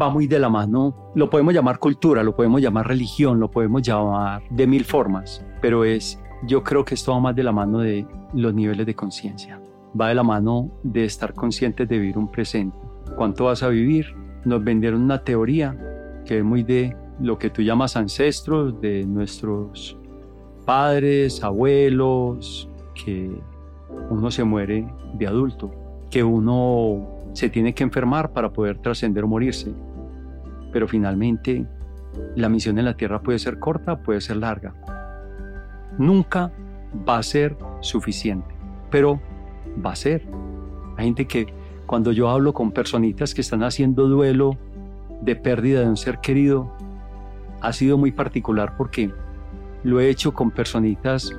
[0.00, 3.82] va muy de la mano, lo podemos llamar cultura, lo podemos llamar religión, lo podemos
[3.82, 7.80] llamar de mil formas, pero es, yo creo que esto va más de la mano
[7.80, 9.60] de los niveles de conciencia,
[10.00, 12.78] va de la mano de estar conscientes de vivir un presente.
[13.18, 14.16] ¿Cuánto vas a vivir?
[14.46, 15.76] Nos vendieron una teoría
[16.24, 19.96] que es muy de lo que tú llamas ancestros, de nuestros
[20.64, 23.30] padres, abuelos, que
[24.10, 25.70] uno se muere de adulto,
[26.10, 29.72] que uno se tiene que enfermar para poder trascender o morirse.
[30.72, 31.66] Pero finalmente
[32.36, 34.74] la misión en la Tierra puede ser corta, puede ser larga.
[35.98, 36.52] Nunca
[37.08, 38.54] va a ser suficiente,
[38.90, 39.20] pero
[39.84, 40.26] va a ser.
[40.96, 41.46] Hay gente que
[41.86, 44.56] cuando yo hablo con personitas que están haciendo duelo
[45.22, 46.72] de pérdida de un ser querido,
[47.60, 49.10] ha sido muy particular porque
[49.82, 51.32] lo he hecho con personitas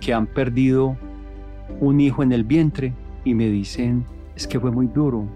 [0.00, 0.96] que han perdido
[1.80, 5.28] un hijo en el vientre y me dicen, es que fue muy duro,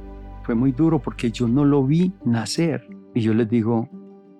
[0.42, 2.86] fue muy duro porque yo no lo vi nacer.
[3.14, 3.88] Y yo les digo,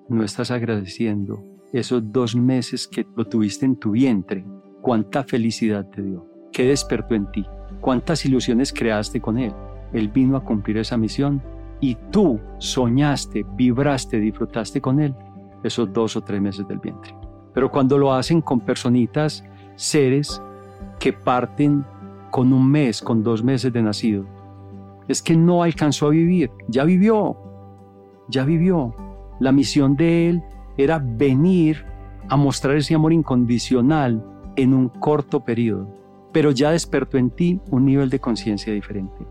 [0.08, 1.42] no estás agradeciendo
[1.72, 4.44] esos dos meses que lo tuviste en tu vientre,
[4.82, 7.44] cuánta felicidad te dio, qué despertó en ti,
[7.80, 9.52] cuántas ilusiones creaste con él.
[9.92, 11.42] Él vino a cumplir esa misión
[11.80, 15.14] y tú soñaste, vibraste, disfrutaste con él
[15.66, 17.14] esos dos o tres meses del vientre.
[17.52, 19.44] Pero cuando lo hacen con personitas,
[19.76, 20.42] seres
[20.98, 21.84] que parten
[22.30, 24.24] con un mes, con dos meses de nacido,
[25.08, 27.36] es que no alcanzó a vivir, ya vivió,
[28.28, 28.94] ya vivió.
[29.40, 30.42] La misión de Él
[30.76, 31.84] era venir
[32.28, 34.24] a mostrar ese amor incondicional
[34.56, 35.88] en un corto periodo,
[36.32, 39.26] pero ya despertó en ti un nivel de conciencia diferente.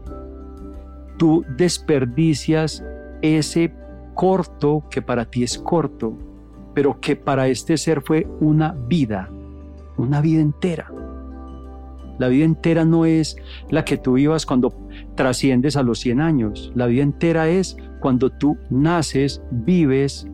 [1.17, 2.83] Tú desperdicias
[3.21, 3.73] ese
[4.15, 6.17] corto que para ti es corto,
[6.73, 9.29] pero que para este ser fue una vida,
[9.97, 10.91] una vida entera.
[12.17, 13.35] La vida entera no es
[13.69, 14.73] la que tú vivas cuando
[15.15, 16.71] trasciendes a los 100 años.
[16.73, 20.27] La vida entera es cuando tú naces, vives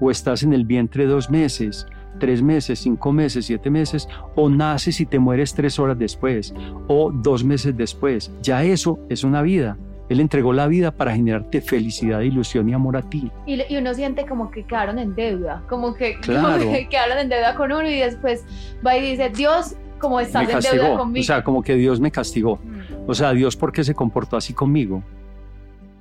[0.00, 1.86] o estás en el vientre dos meses,
[2.18, 6.52] tres meses, cinco meses, siete meses, o naces y te mueres tres horas después,
[6.88, 8.32] o dos meses después.
[8.42, 9.76] Ya eso es una vida.
[10.08, 13.30] Él entregó la vida para generarte felicidad, ilusión y amor a ti.
[13.46, 16.18] Y, uno siente como que quedaron en deuda, como que,
[16.90, 18.44] quedaron en deuda con uno y después
[18.86, 21.22] va y dice, Dios, como estás en deuda conmigo.
[21.22, 22.56] O sea, como que Dios me castigó.
[22.56, 23.10] Mm.
[23.10, 25.02] O sea, Dios, ¿por qué se comportó así conmigo?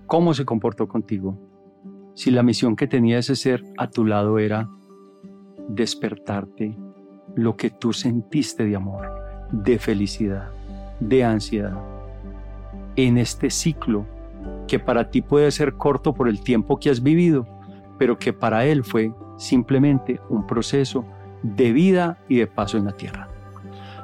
[0.05, 1.37] ¿Cómo se comportó contigo?
[2.15, 4.69] Si la misión que tenía ese ser a tu lado era
[5.67, 6.77] despertarte
[7.35, 9.11] lo que tú sentiste de amor,
[9.51, 10.49] de felicidad,
[10.99, 11.96] de ansiedad,
[12.97, 14.05] en este ciclo
[14.67, 17.47] que para ti puede ser corto por el tiempo que has vivido,
[17.97, 21.05] pero que para él fue simplemente un proceso
[21.41, 23.29] de vida y de paso en la tierra.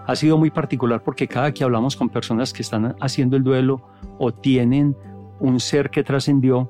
[0.05, 3.81] Ha sido muy particular porque cada que hablamos con personas que están haciendo el duelo
[4.19, 4.95] o tienen
[5.39, 6.69] un ser que trascendió,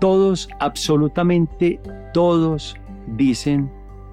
[0.00, 1.80] todos, absolutamente
[2.12, 2.74] todos
[3.06, 3.70] dicen,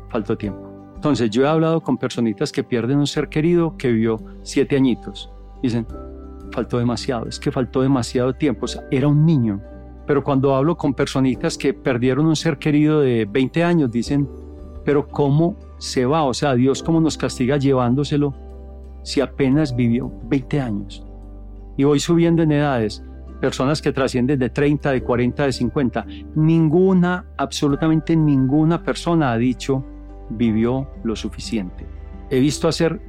[0.10, 0.68] faltó tiempo.
[0.96, 5.32] Entonces yo he hablado con personitas que pierden un ser querido que vivió siete añitos.
[5.62, 5.88] Dicen,
[6.58, 9.62] faltó demasiado, es que faltó demasiado tiempo, o sea, era un niño.
[10.08, 14.28] Pero cuando hablo con personitas que perdieron un ser querido de 20 años, dicen,
[14.84, 16.24] pero ¿cómo se va?
[16.24, 18.34] O sea, Dios cómo nos castiga llevándoselo
[19.04, 21.06] si apenas vivió 20 años.
[21.78, 23.04] Y voy subiendo en edades,
[23.40, 26.06] personas que trascienden de 30, de 40, de 50.
[26.34, 29.86] Ninguna, absolutamente ninguna persona ha dicho
[30.32, 31.86] vivió lo suficiente.
[32.32, 33.00] He visto hacer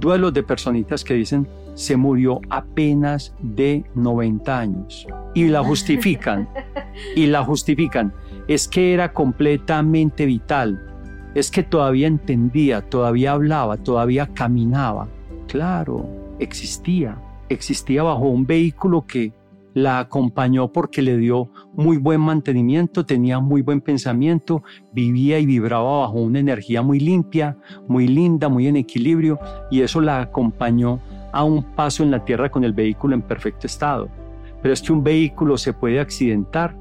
[0.00, 5.06] duelos de personitas que dicen se murió apenas de 90 años.
[5.34, 6.48] Y la justifican.
[7.16, 8.12] y la justifican.
[8.48, 10.80] Es que era completamente vital.
[11.34, 15.08] Es que todavía entendía, todavía hablaba, todavía caminaba.
[15.48, 16.08] Claro,
[16.38, 17.18] existía.
[17.48, 19.32] Existía bajo un vehículo que
[19.74, 26.00] la acompañó porque le dio muy buen mantenimiento, tenía muy buen pensamiento, vivía y vibraba
[26.02, 27.58] bajo una energía muy limpia,
[27.88, 29.38] muy linda, muy en equilibrio
[29.72, 31.00] y eso la acompañó
[31.34, 34.08] a un paso en la tierra con el vehículo en perfecto estado.
[34.62, 36.76] Pero es que un vehículo se puede accidentar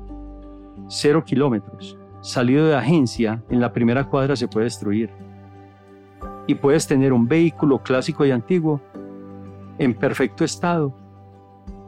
[0.88, 1.98] cero kilómetros.
[2.22, 5.10] Salido de agencia, en la primera cuadra se puede destruir.
[6.46, 8.80] Y puedes tener un vehículo clásico y antiguo
[9.80, 10.94] en perfecto estado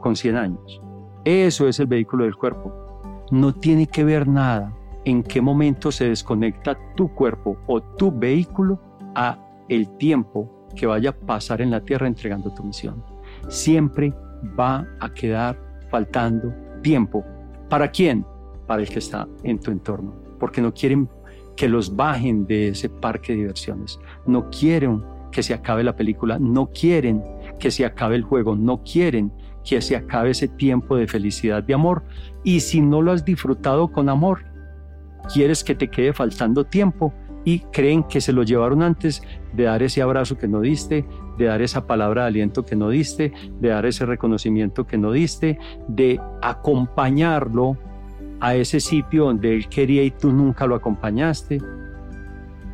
[0.00, 0.82] con 100 años.
[1.24, 3.22] Eso es el vehículo del cuerpo.
[3.30, 4.72] No tiene que ver nada
[5.04, 8.80] en qué momento se desconecta tu cuerpo o tu vehículo
[9.14, 13.02] a el tiempo que vaya a pasar en la tierra entregando tu misión.
[13.48, 14.14] Siempre
[14.58, 15.58] va a quedar
[15.90, 17.24] faltando tiempo.
[17.68, 18.24] ¿Para quién?
[18.66, 20.14] Para el que está en tu entorno.
[20.38, 21.08] Porque no quieren
[21.56, 23.98] que los bajen de ese parque de diversiones.
[24.26, 26.38] No quieren que se acabe la película.
[26.38, 27.22] No quieren
[27.58, 28.54] que se acabe el juego.
[28.54, 29.32] No quieren
[29.64, 32.04] que se acabe ese tiempo de felicidad, de amor.
[32.44, 34.44] Y si no lo has disfrutado con amor,
[35.32, 37.12] quieres que te quede faltando tiempo,
[37.46, 39.22] y creen que se lo llevaron antes
[39.54, 41.06] de dar ese abrazo que no diste,
[41.38, 45.12] de dar esa palabra de aliento que no diste, de dar ese reconocimiento que no
[45.12, 45.56] diste,
[45.86, 47.78] de acompañarlo
[48.40, 51.62] a ese sitio donde él quería y tú nunca lo acompañaste,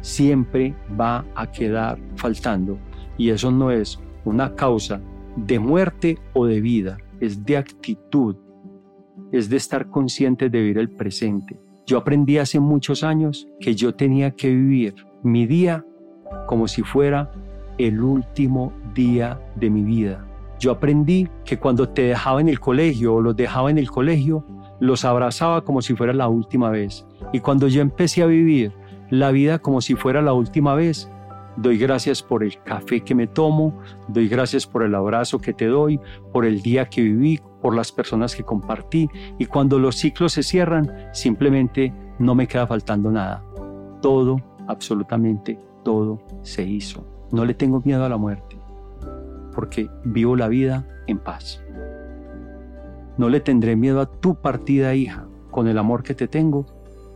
[0.01, 2.79] siempre va a quedar faltando.
[3.19, 5.03] Y eso no es una causa
[5.37, 8.37] de muerte o de vida, es de actitud,
[9.33, 11.61] es de estar consciente de vivir el presente.
[11.93, 15.85] Yo aprendí hace muchos años que yo tenía que vivir mi día
[16.47, 17.31] como si fuera
[17.77, 20.27] el último día de mi vida.
[20.59, 24.43] Yo aprendí que cuando te dejaba en el colegio o los dejaba en el colegio,
[24.81, 27.05] los abrazaba como si fuera la última vez.
[27.31, 28.73] Y cuando yo empecé a vivir
[29.11, 31.12] la vida como si fuera la última vez,
[31.57, 33.79] doy gracias por el café que me tomo,
[34.09, 36.01] doy gracias por el abrazo que te doy,
[36.33, 40.43] por el día que viví, por las personas que compartí y cuando los ciclos se
[40.43, 43.45] cierran, simplemente no me queda faltando nada.
[44.01, 44.37] Todo,
[44.69, 47.05] absolutamente todo se hizo.
[47.31, 48.57] No le tengo miedo a la muerte,
[49.55, 51.63] porque vivo la vida en paz.
[53.17, 56.67] No le tendré miedo a tu partida, hija, con el amor que te tengo,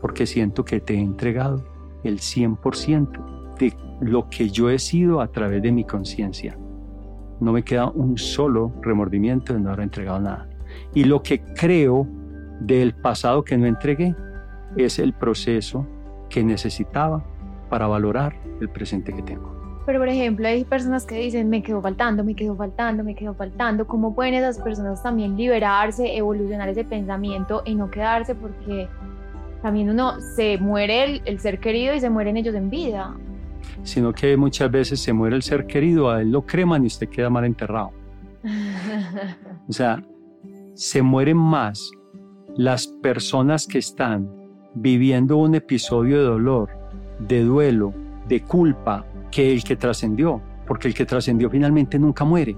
[0.00, 1.64] porque siento que te he entregado
[2.04, 6.58] el 100% de lo que yo he sido a través de mi conciencia
[7.40, 10.48] no me queda un solo remordimiento de no haber entregado nada.
[10.94, 12.06] Y lo que creo
[12.60, 14.14] del pasado que no entregué,
[14.76, 15.86] es el proceso
[16.28, 17.24] que necesitaba
[17.70, 19.54] para valorar el presente que tengo.
[19.86, 23.34] Pero por ejemplo, hay personas que dicen, me quedo faltando, me quedo faltando, me quedo
[23.34, 23.86] faltando.
[23.86, 28.88] ¿Cómo pueden esas personas también liberarse, evolucionar ese pensamiento y no quedarse porque
[29.62, 33.14] también uno se muere el, el ser querido y se mueren ellos en vida?
[33.82, 37.08] Sino que muchas veces se muere el ser querido, a él lo creman y usted
[37.08, 37.92] queda mal enterrado.
[39.68, 40.02] o sea,
[40.74, 41.90] se mueren más
[42.56, 44.30] las personas que están
[44.74, 46.70] viviendo un episodio de dolor,
[47.18, 47.94] de duelo,
[48.28, 52.56] de culpa, que el que trascendió, porque el que trascendió finalmente nunca muere.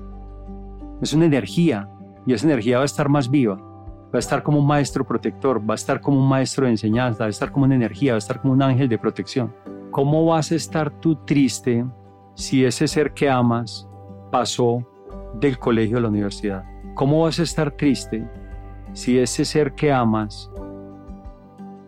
[1.01, 1.89] Es una energía
[2.27, 5.61] y esa energía va a estar más viva, va a estar como un maestro protector,
[5.61, 8.17] va a estar como un maestro de enseñanza, va a estar como una energía, va
[8.17, 9.55] a estar como un ángel de protección.
[9.91, 11.85] ¿Cómo vas a estar tú triste
[12.35, 13.89] si ese ser que amas
[14.31, 14.87] pasó
[15.41, 16.65] del colegio a la universidad?
[16.95, 18.29] ¿Cómo vas a estar triste
[18.93, 20.51] si ese ser que amas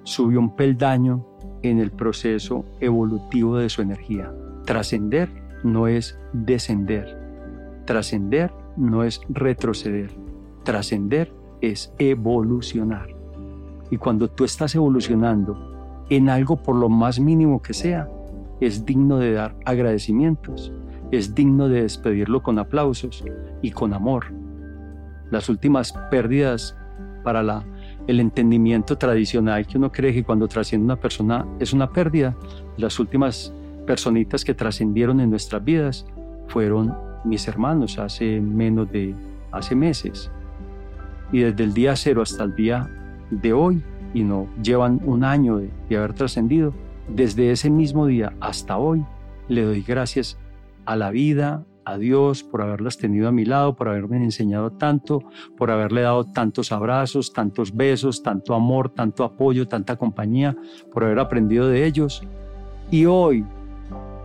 [0.05, 1.27] subió un peldaño
[1.63, 4.33] en el proceso evolutivo de su energía?
[4.65, 5.29] Trascender
[5.63, 7.19] no es descender.
[7.85, 10.11] Trascender no es retroceder.
[10.65, 13.09] Trascender es evolucionar.
[13.91, 15.70] Y cuando tú estás evolucionando
[16.11, 18.09] en algo por lo más mínimo que sea,
[18.61, 20.73] es digno de dar agradecimientos,
[21.11, 23.25] es digno de despedirlo con aplausos
[23.63, 24.27] y con amor.
[25.31, 26.77] Las últimas pérdidas
[27.23, 27.65] para la,
[28.07, 32.37] el entendimiento tradicional que uno cree que cuando trasciende una persona es una pérdida,
[32.77, 33.53] las últimas
[33.87, 36.07] personitas que trascendieron en nuestras vidas
[36.49, 36.95] fueron
[37.25, 39.15] mis hermanos hace menos de,
[39.53, 40.31] hace meses.
[41.33, 42.89] Y desde el día cero hasta el día
[43.31, 43.83] de hoy,
[44.15, 46.73] y no llevan un año de, haber trascendido,
[47.09, 49.05] desde ese mismo día hasta hoy,
[49.49, 50.39] le doy gracias
[50.85, 55.25] a la vida, a Dios por haberlas tenido a mi lado, por haberme enseñado tanto,
[55.57, 60.57] por haberle dado tantos abrazos, tantos besos, tanto amor, tanto apoyo, tanta compañía,
[60.93, 62.23] por haber aprendido de ellos.
[62.91, 63.45] Y hoy,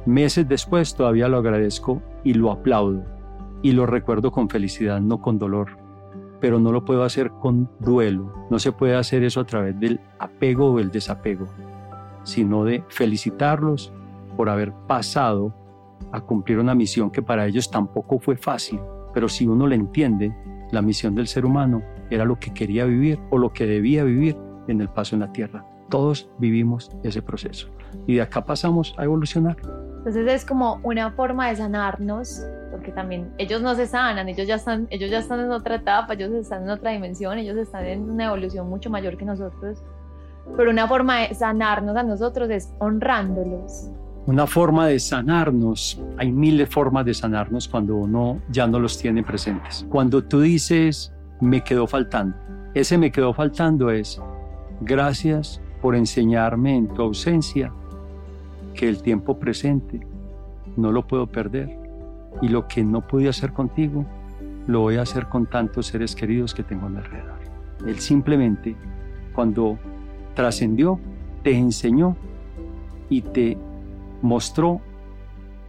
[0.06, 3.04] Meses después todavía lo agradezco y lo aplaudo
[3.64, 5.85] y lo recuerdo con felicidad, no con dolor.
[6.46, 8.32] Pero no lo puedo hacer con duelo.
[8.52, 11.48] No se puede hacer eso a través del apego o el desapego,
[12.22, 13.92] sino de felicitarlos
[14.38, 15.56] por haber pasado
[16.12, 18.80] a cumplir una misión que para ellos tampoco fue fácil.
[19.12, 20.38] Pero si uno le entiende,
[20.72, 21.82] la misión del ser humano
[22.12, 24.38] era lo que quería vivir o lo que debía vivir
[24.68, 25.66] en el paso en la tierra.
[25.90, 27.70] Todos vivimos ese proceso
[28.06, 29.58] y de acá pasamos a evolucionar.
[29.98, 32.46] Entonces es como una forma de sanarnos,
[32.86, 36.14] porque también ellos no se sanan, ellos ya están, ellos ya están en otra etapa,
[36.14, 39.82] ellos están en otra dimensión, ellos están en una evolución mucho mayor que nosotros.
[40.56, 43.90] Pero una forma de sanarnos a nosotros es honrándolos.
[44.28, 49.00] Una forma de sanarnos, hay miles de formas de sanarnos cuando uno ya no los
[49.00, 49.84] tiene presentes.
[49.90, 51.12] Cuando tú dices,
[51.42, 52.38] me quedó faltando,
[52.76, 54.22] ese me quedó faltando es,
[54.82, 57.74] gracias por enseñarme en tu ausencia
[58.76, 60.06] que el tiempo presente
[60.78, 61.85] no lo puedo perder
[62.42, 64.06] y lo que no pude hacer contigo,
[64.68, 67.40] lo voy a hacer con tantos seres queridos que tengo a mi alrededor.
[67.86, 68.76] Él simplemente,
[69.34, 69.78] cuando
[70.34, 71.00] trascendió,
[71.44, 72.16] te enseñó
[73.10, 73.58] y te
[74.22, 74.82] mostró,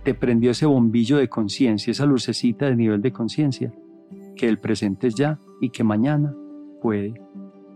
[0.02, 3.72] te prendió ese bombillo de conciencia, esa lucecita de nivel de conciencia,
[4.36, 6.34] que el presente es ya y que mañana
[6.80, 7.20] puede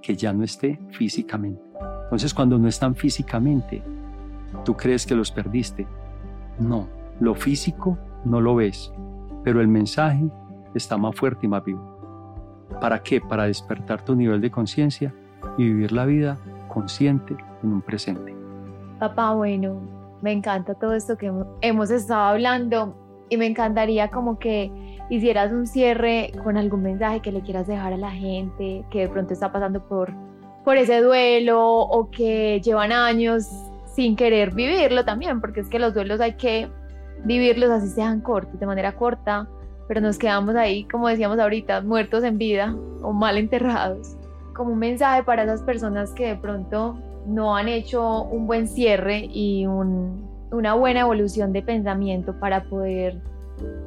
[0.03, 1.61] que ya no esté físicamente.
[2.05, 3.83] Entonces cuando no están físicamente,
[4.65, 5.87] Tú crees que los perdiste.
[6.59, 6.89] No,
[7.21, 8.93] lo físico no lo ves,
[9.45, 10.25] pero el mensaje
[10.75, 11.91] está más fuerte y más vivo.
[12.81, 13.21] ¿Para qué?
[13.21, 15.13] Para despertar tu nivel de conciencia
[15.59, 18.35] y vivir la vida consciente en un presente.
[18.99, 19.81] Papá, bueno,
[20.23, 22.95] me encanta todo esto que hemos estado hablando
[23.29, 24.71] y me encantaría como que
[25.09, 29.09] hicieras un cierre con algún mensaje que le quieras dejar a la gente que de
[29.09, 30.13] pronto está pasando por,
[30.65, 33.49] por ese duelo o que llevan años
[33.87, 36.69] sin querer vivirlo también, porque es que los duelos hay que
[37.25, 39.49] vivirlos así sean cortos, de manera corta,
[39.89, 44.17] pero nos quedamos ahí, como decíamos ahorita, muertos en vida o mal enterrados.
[44.55, 49.29] Como un mensaje para esas personas que de pronto no han hecho un buen cierre
[49.33, 53.21] y una buena evolución de pensamiento para poder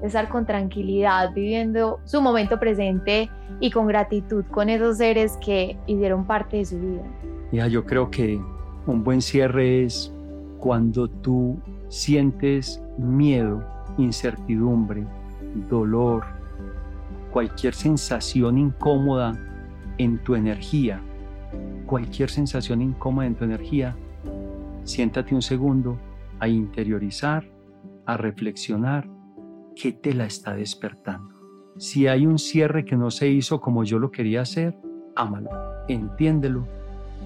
[0.04, 3.30] estar con tranquilidad, viviendo su momento presente
[3.60, 7.04] y con gratitud con esos seres que hicieron parte de su vida.
[7.52, 8.40] Ya, yo creo que
[8.86, 10.14] un buen cierre es
[10.60, 11.58] cuando tú
[11.94, 13.64] sientes miedo,
[14.00, 15.06] incertidumbre,
[15.70, 16.24] dolor,
[17.32, 19.40] cualquier sensación incómoda
[20.00, 21.00] en tu energía,
[21.86, 23.96] cualquier sensación incómoda en tu energía,
[24.84, 26.00] siéntate un segundo
[26.40, 27.48] a interiorizar,
[28.08, 29.08] a reflexionar
[29.76, 31.36] qué te la está despertando.
[31.78, 34.76] Si hay un cierre que no se hizo como yo lo quería hacer,
[35.16, 35.52] ámalo,
[35.88, 36.66] entiéndelo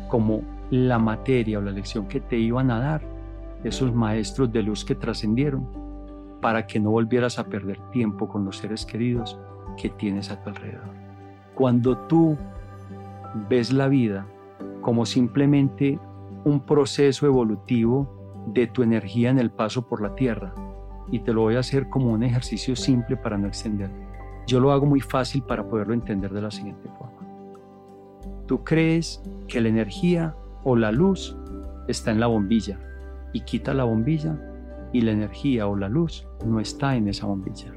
[0.10, 0.42] como
[0.72, 3.17] la materia o la lección que te iban a dar
[3.64, 5.68] esos maestros de luz que trascendieron
[6.42, 9.40] para que no volvieras a perder tiempo con los seres queridos
[9.82, 10.94] que tienes a tu alrededor.
[11.56, 12.38] Cuando tú
[13.50, 14.28] ves la vida
[14.82, 16.00] como simplemente
[16.46, 20.54] un proceso evolutivo de tu energía en el paso por la tierra,
[21.12, 23.90] y te lo voy a hacer como un ejercicio simple para no extender.
[24.46, 27.18] Yo lo hago muy fácil para poderlo entender de la siguiente forma.
[28.46, 31.38] Tú crees que la energía o la luz
[31.88, 32.80] está en la bombilla
[33.38, 34.36] y quita la bombilla
[34.92, 37.72] y la energía o la luz no está en esa bombilla.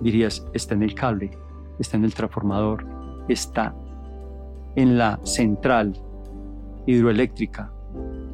[0.00, 1.30] Dirías, está en el cable,
[1.78, 2.84] está en el transformador,
[3.28, 3.76] está
[4.74, 5.92] en la central
[6.86, 7.70] hidroeléctrica.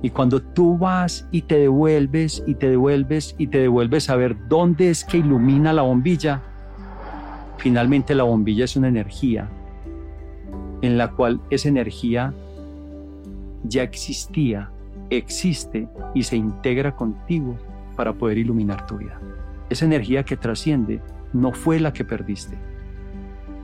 [0.00, 4.48] Y cuando tú vas y te devuelves y te devuelves y te devuelves a ver
[4.48, 6.40] dónde es que ilumina la bombilla,
[7.58, 9.50] finalmente la bombilla es una energía
[10.80, 12.32] en la cual esa energía
[13.64, 14.70] ya existía,
[15.10, 17.56] existe y se integra contigo
[17.96, 19.20] para poder iluminar tu vida.
[19.70, 21.02] Esa energía que trasciende
[21.32, 22.56] no fue la que perdiste,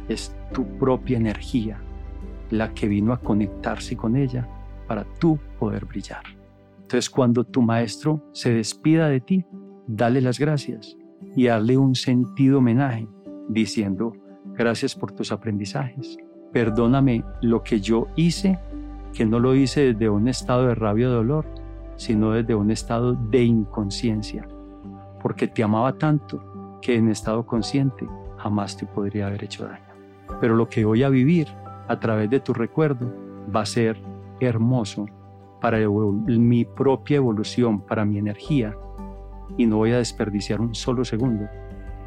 [0.08, 1.78] es tu propia energía
[2.50, 4.46] la que vino a conectarse con ella
[4.86, 6.22] para tú poder brillar.
[6.82, 9.44] Entonces cuando tu maestro se despida de ti,
[9.86, 10.96] dale las gracias
[11.34, 13.08] y darle un sentido homenaje
[13.48, 14.12] diciendo,
[14.54, 16.18] gracias por tus aprendizajes,
[16.52, 18.58] perdóname lo que yo hice,
[19.14, 21.46] que no lo hice desde un estado de rabia o dolor,
[21.96, 24.46] sino desde un estado de inconsciencia,
[25.22, 28.06] porque te amaba tanto que en estado consciente
[28.36, 29.84] jamás te podría haber hecho daño.
[30.40, 31.48] Pero lo que voy a vivir
[31.88, 33.10] a través de tu recuerdo
[33.54, 34.00] va a ser
[34.40, 35.06] hermoso
[35.60, 38.76] para mi propia evolución, para mi energía,
[39.56, 41.46] y no voy a desperdiciar un solo segundo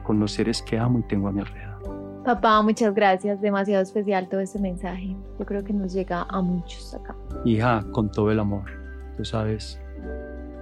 [0.03, 1.96] con los seres que amo y tengo a mi alrededor.
[2.27, 3.39] Papá, muchas gracias.
[3.39, 5.15] Demasiado especial todo este mensaje.
[5.39, 7.15] Yo creo que nos llega a muchos acá.
[7.45, 8.65] Hija, con todo el amor.
[9.15, 9.79] Tú sabes,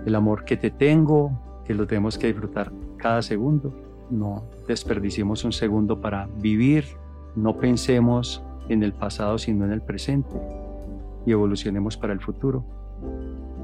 [0.05, 3.73] el amor que te tengo, que lo tenemos que disfrutar cada segundo.
[4.11, 6.85] No desperdiciemos un segundo para vivir.
[7.35, 10.39] No pensemos en el pasado, sino en el presente.
[11.25, 12.63] Y evolucionemos para el futuro.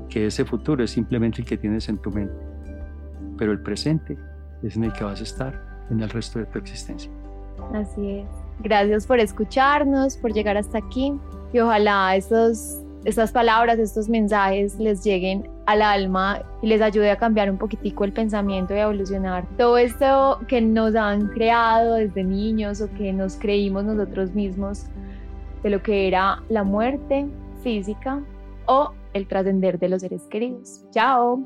[0.10, 2.34] Que ese futuro es simplemente el que tienes en tu mente.
[3.38, 4.18] Pero el presente
[4.64, 7.12] es en el que vas a estar en el resto de tu existencia.
[7.74, 8.28] Así es.
[8.60, 11.14] Gracias por escucharnos, por llegar hasta aquí
[11.54, 17.18] y ojalá estos, estas palabras, estos mensajes les lleguen al alma y les ayude a
[17.18, 22.24] cambiar un poquitico el pensamiento y a evolucionar todo esto que nos han creado desde
[22.24, 24.86] niños o que nos creímos nosotros mismos
[25.64, 27.28] de lo que era la muerte
[27.64, 28.22] física
[28.66, 30.84] o el trascender de los seres queridos.
[30.92, 31.40] Chao.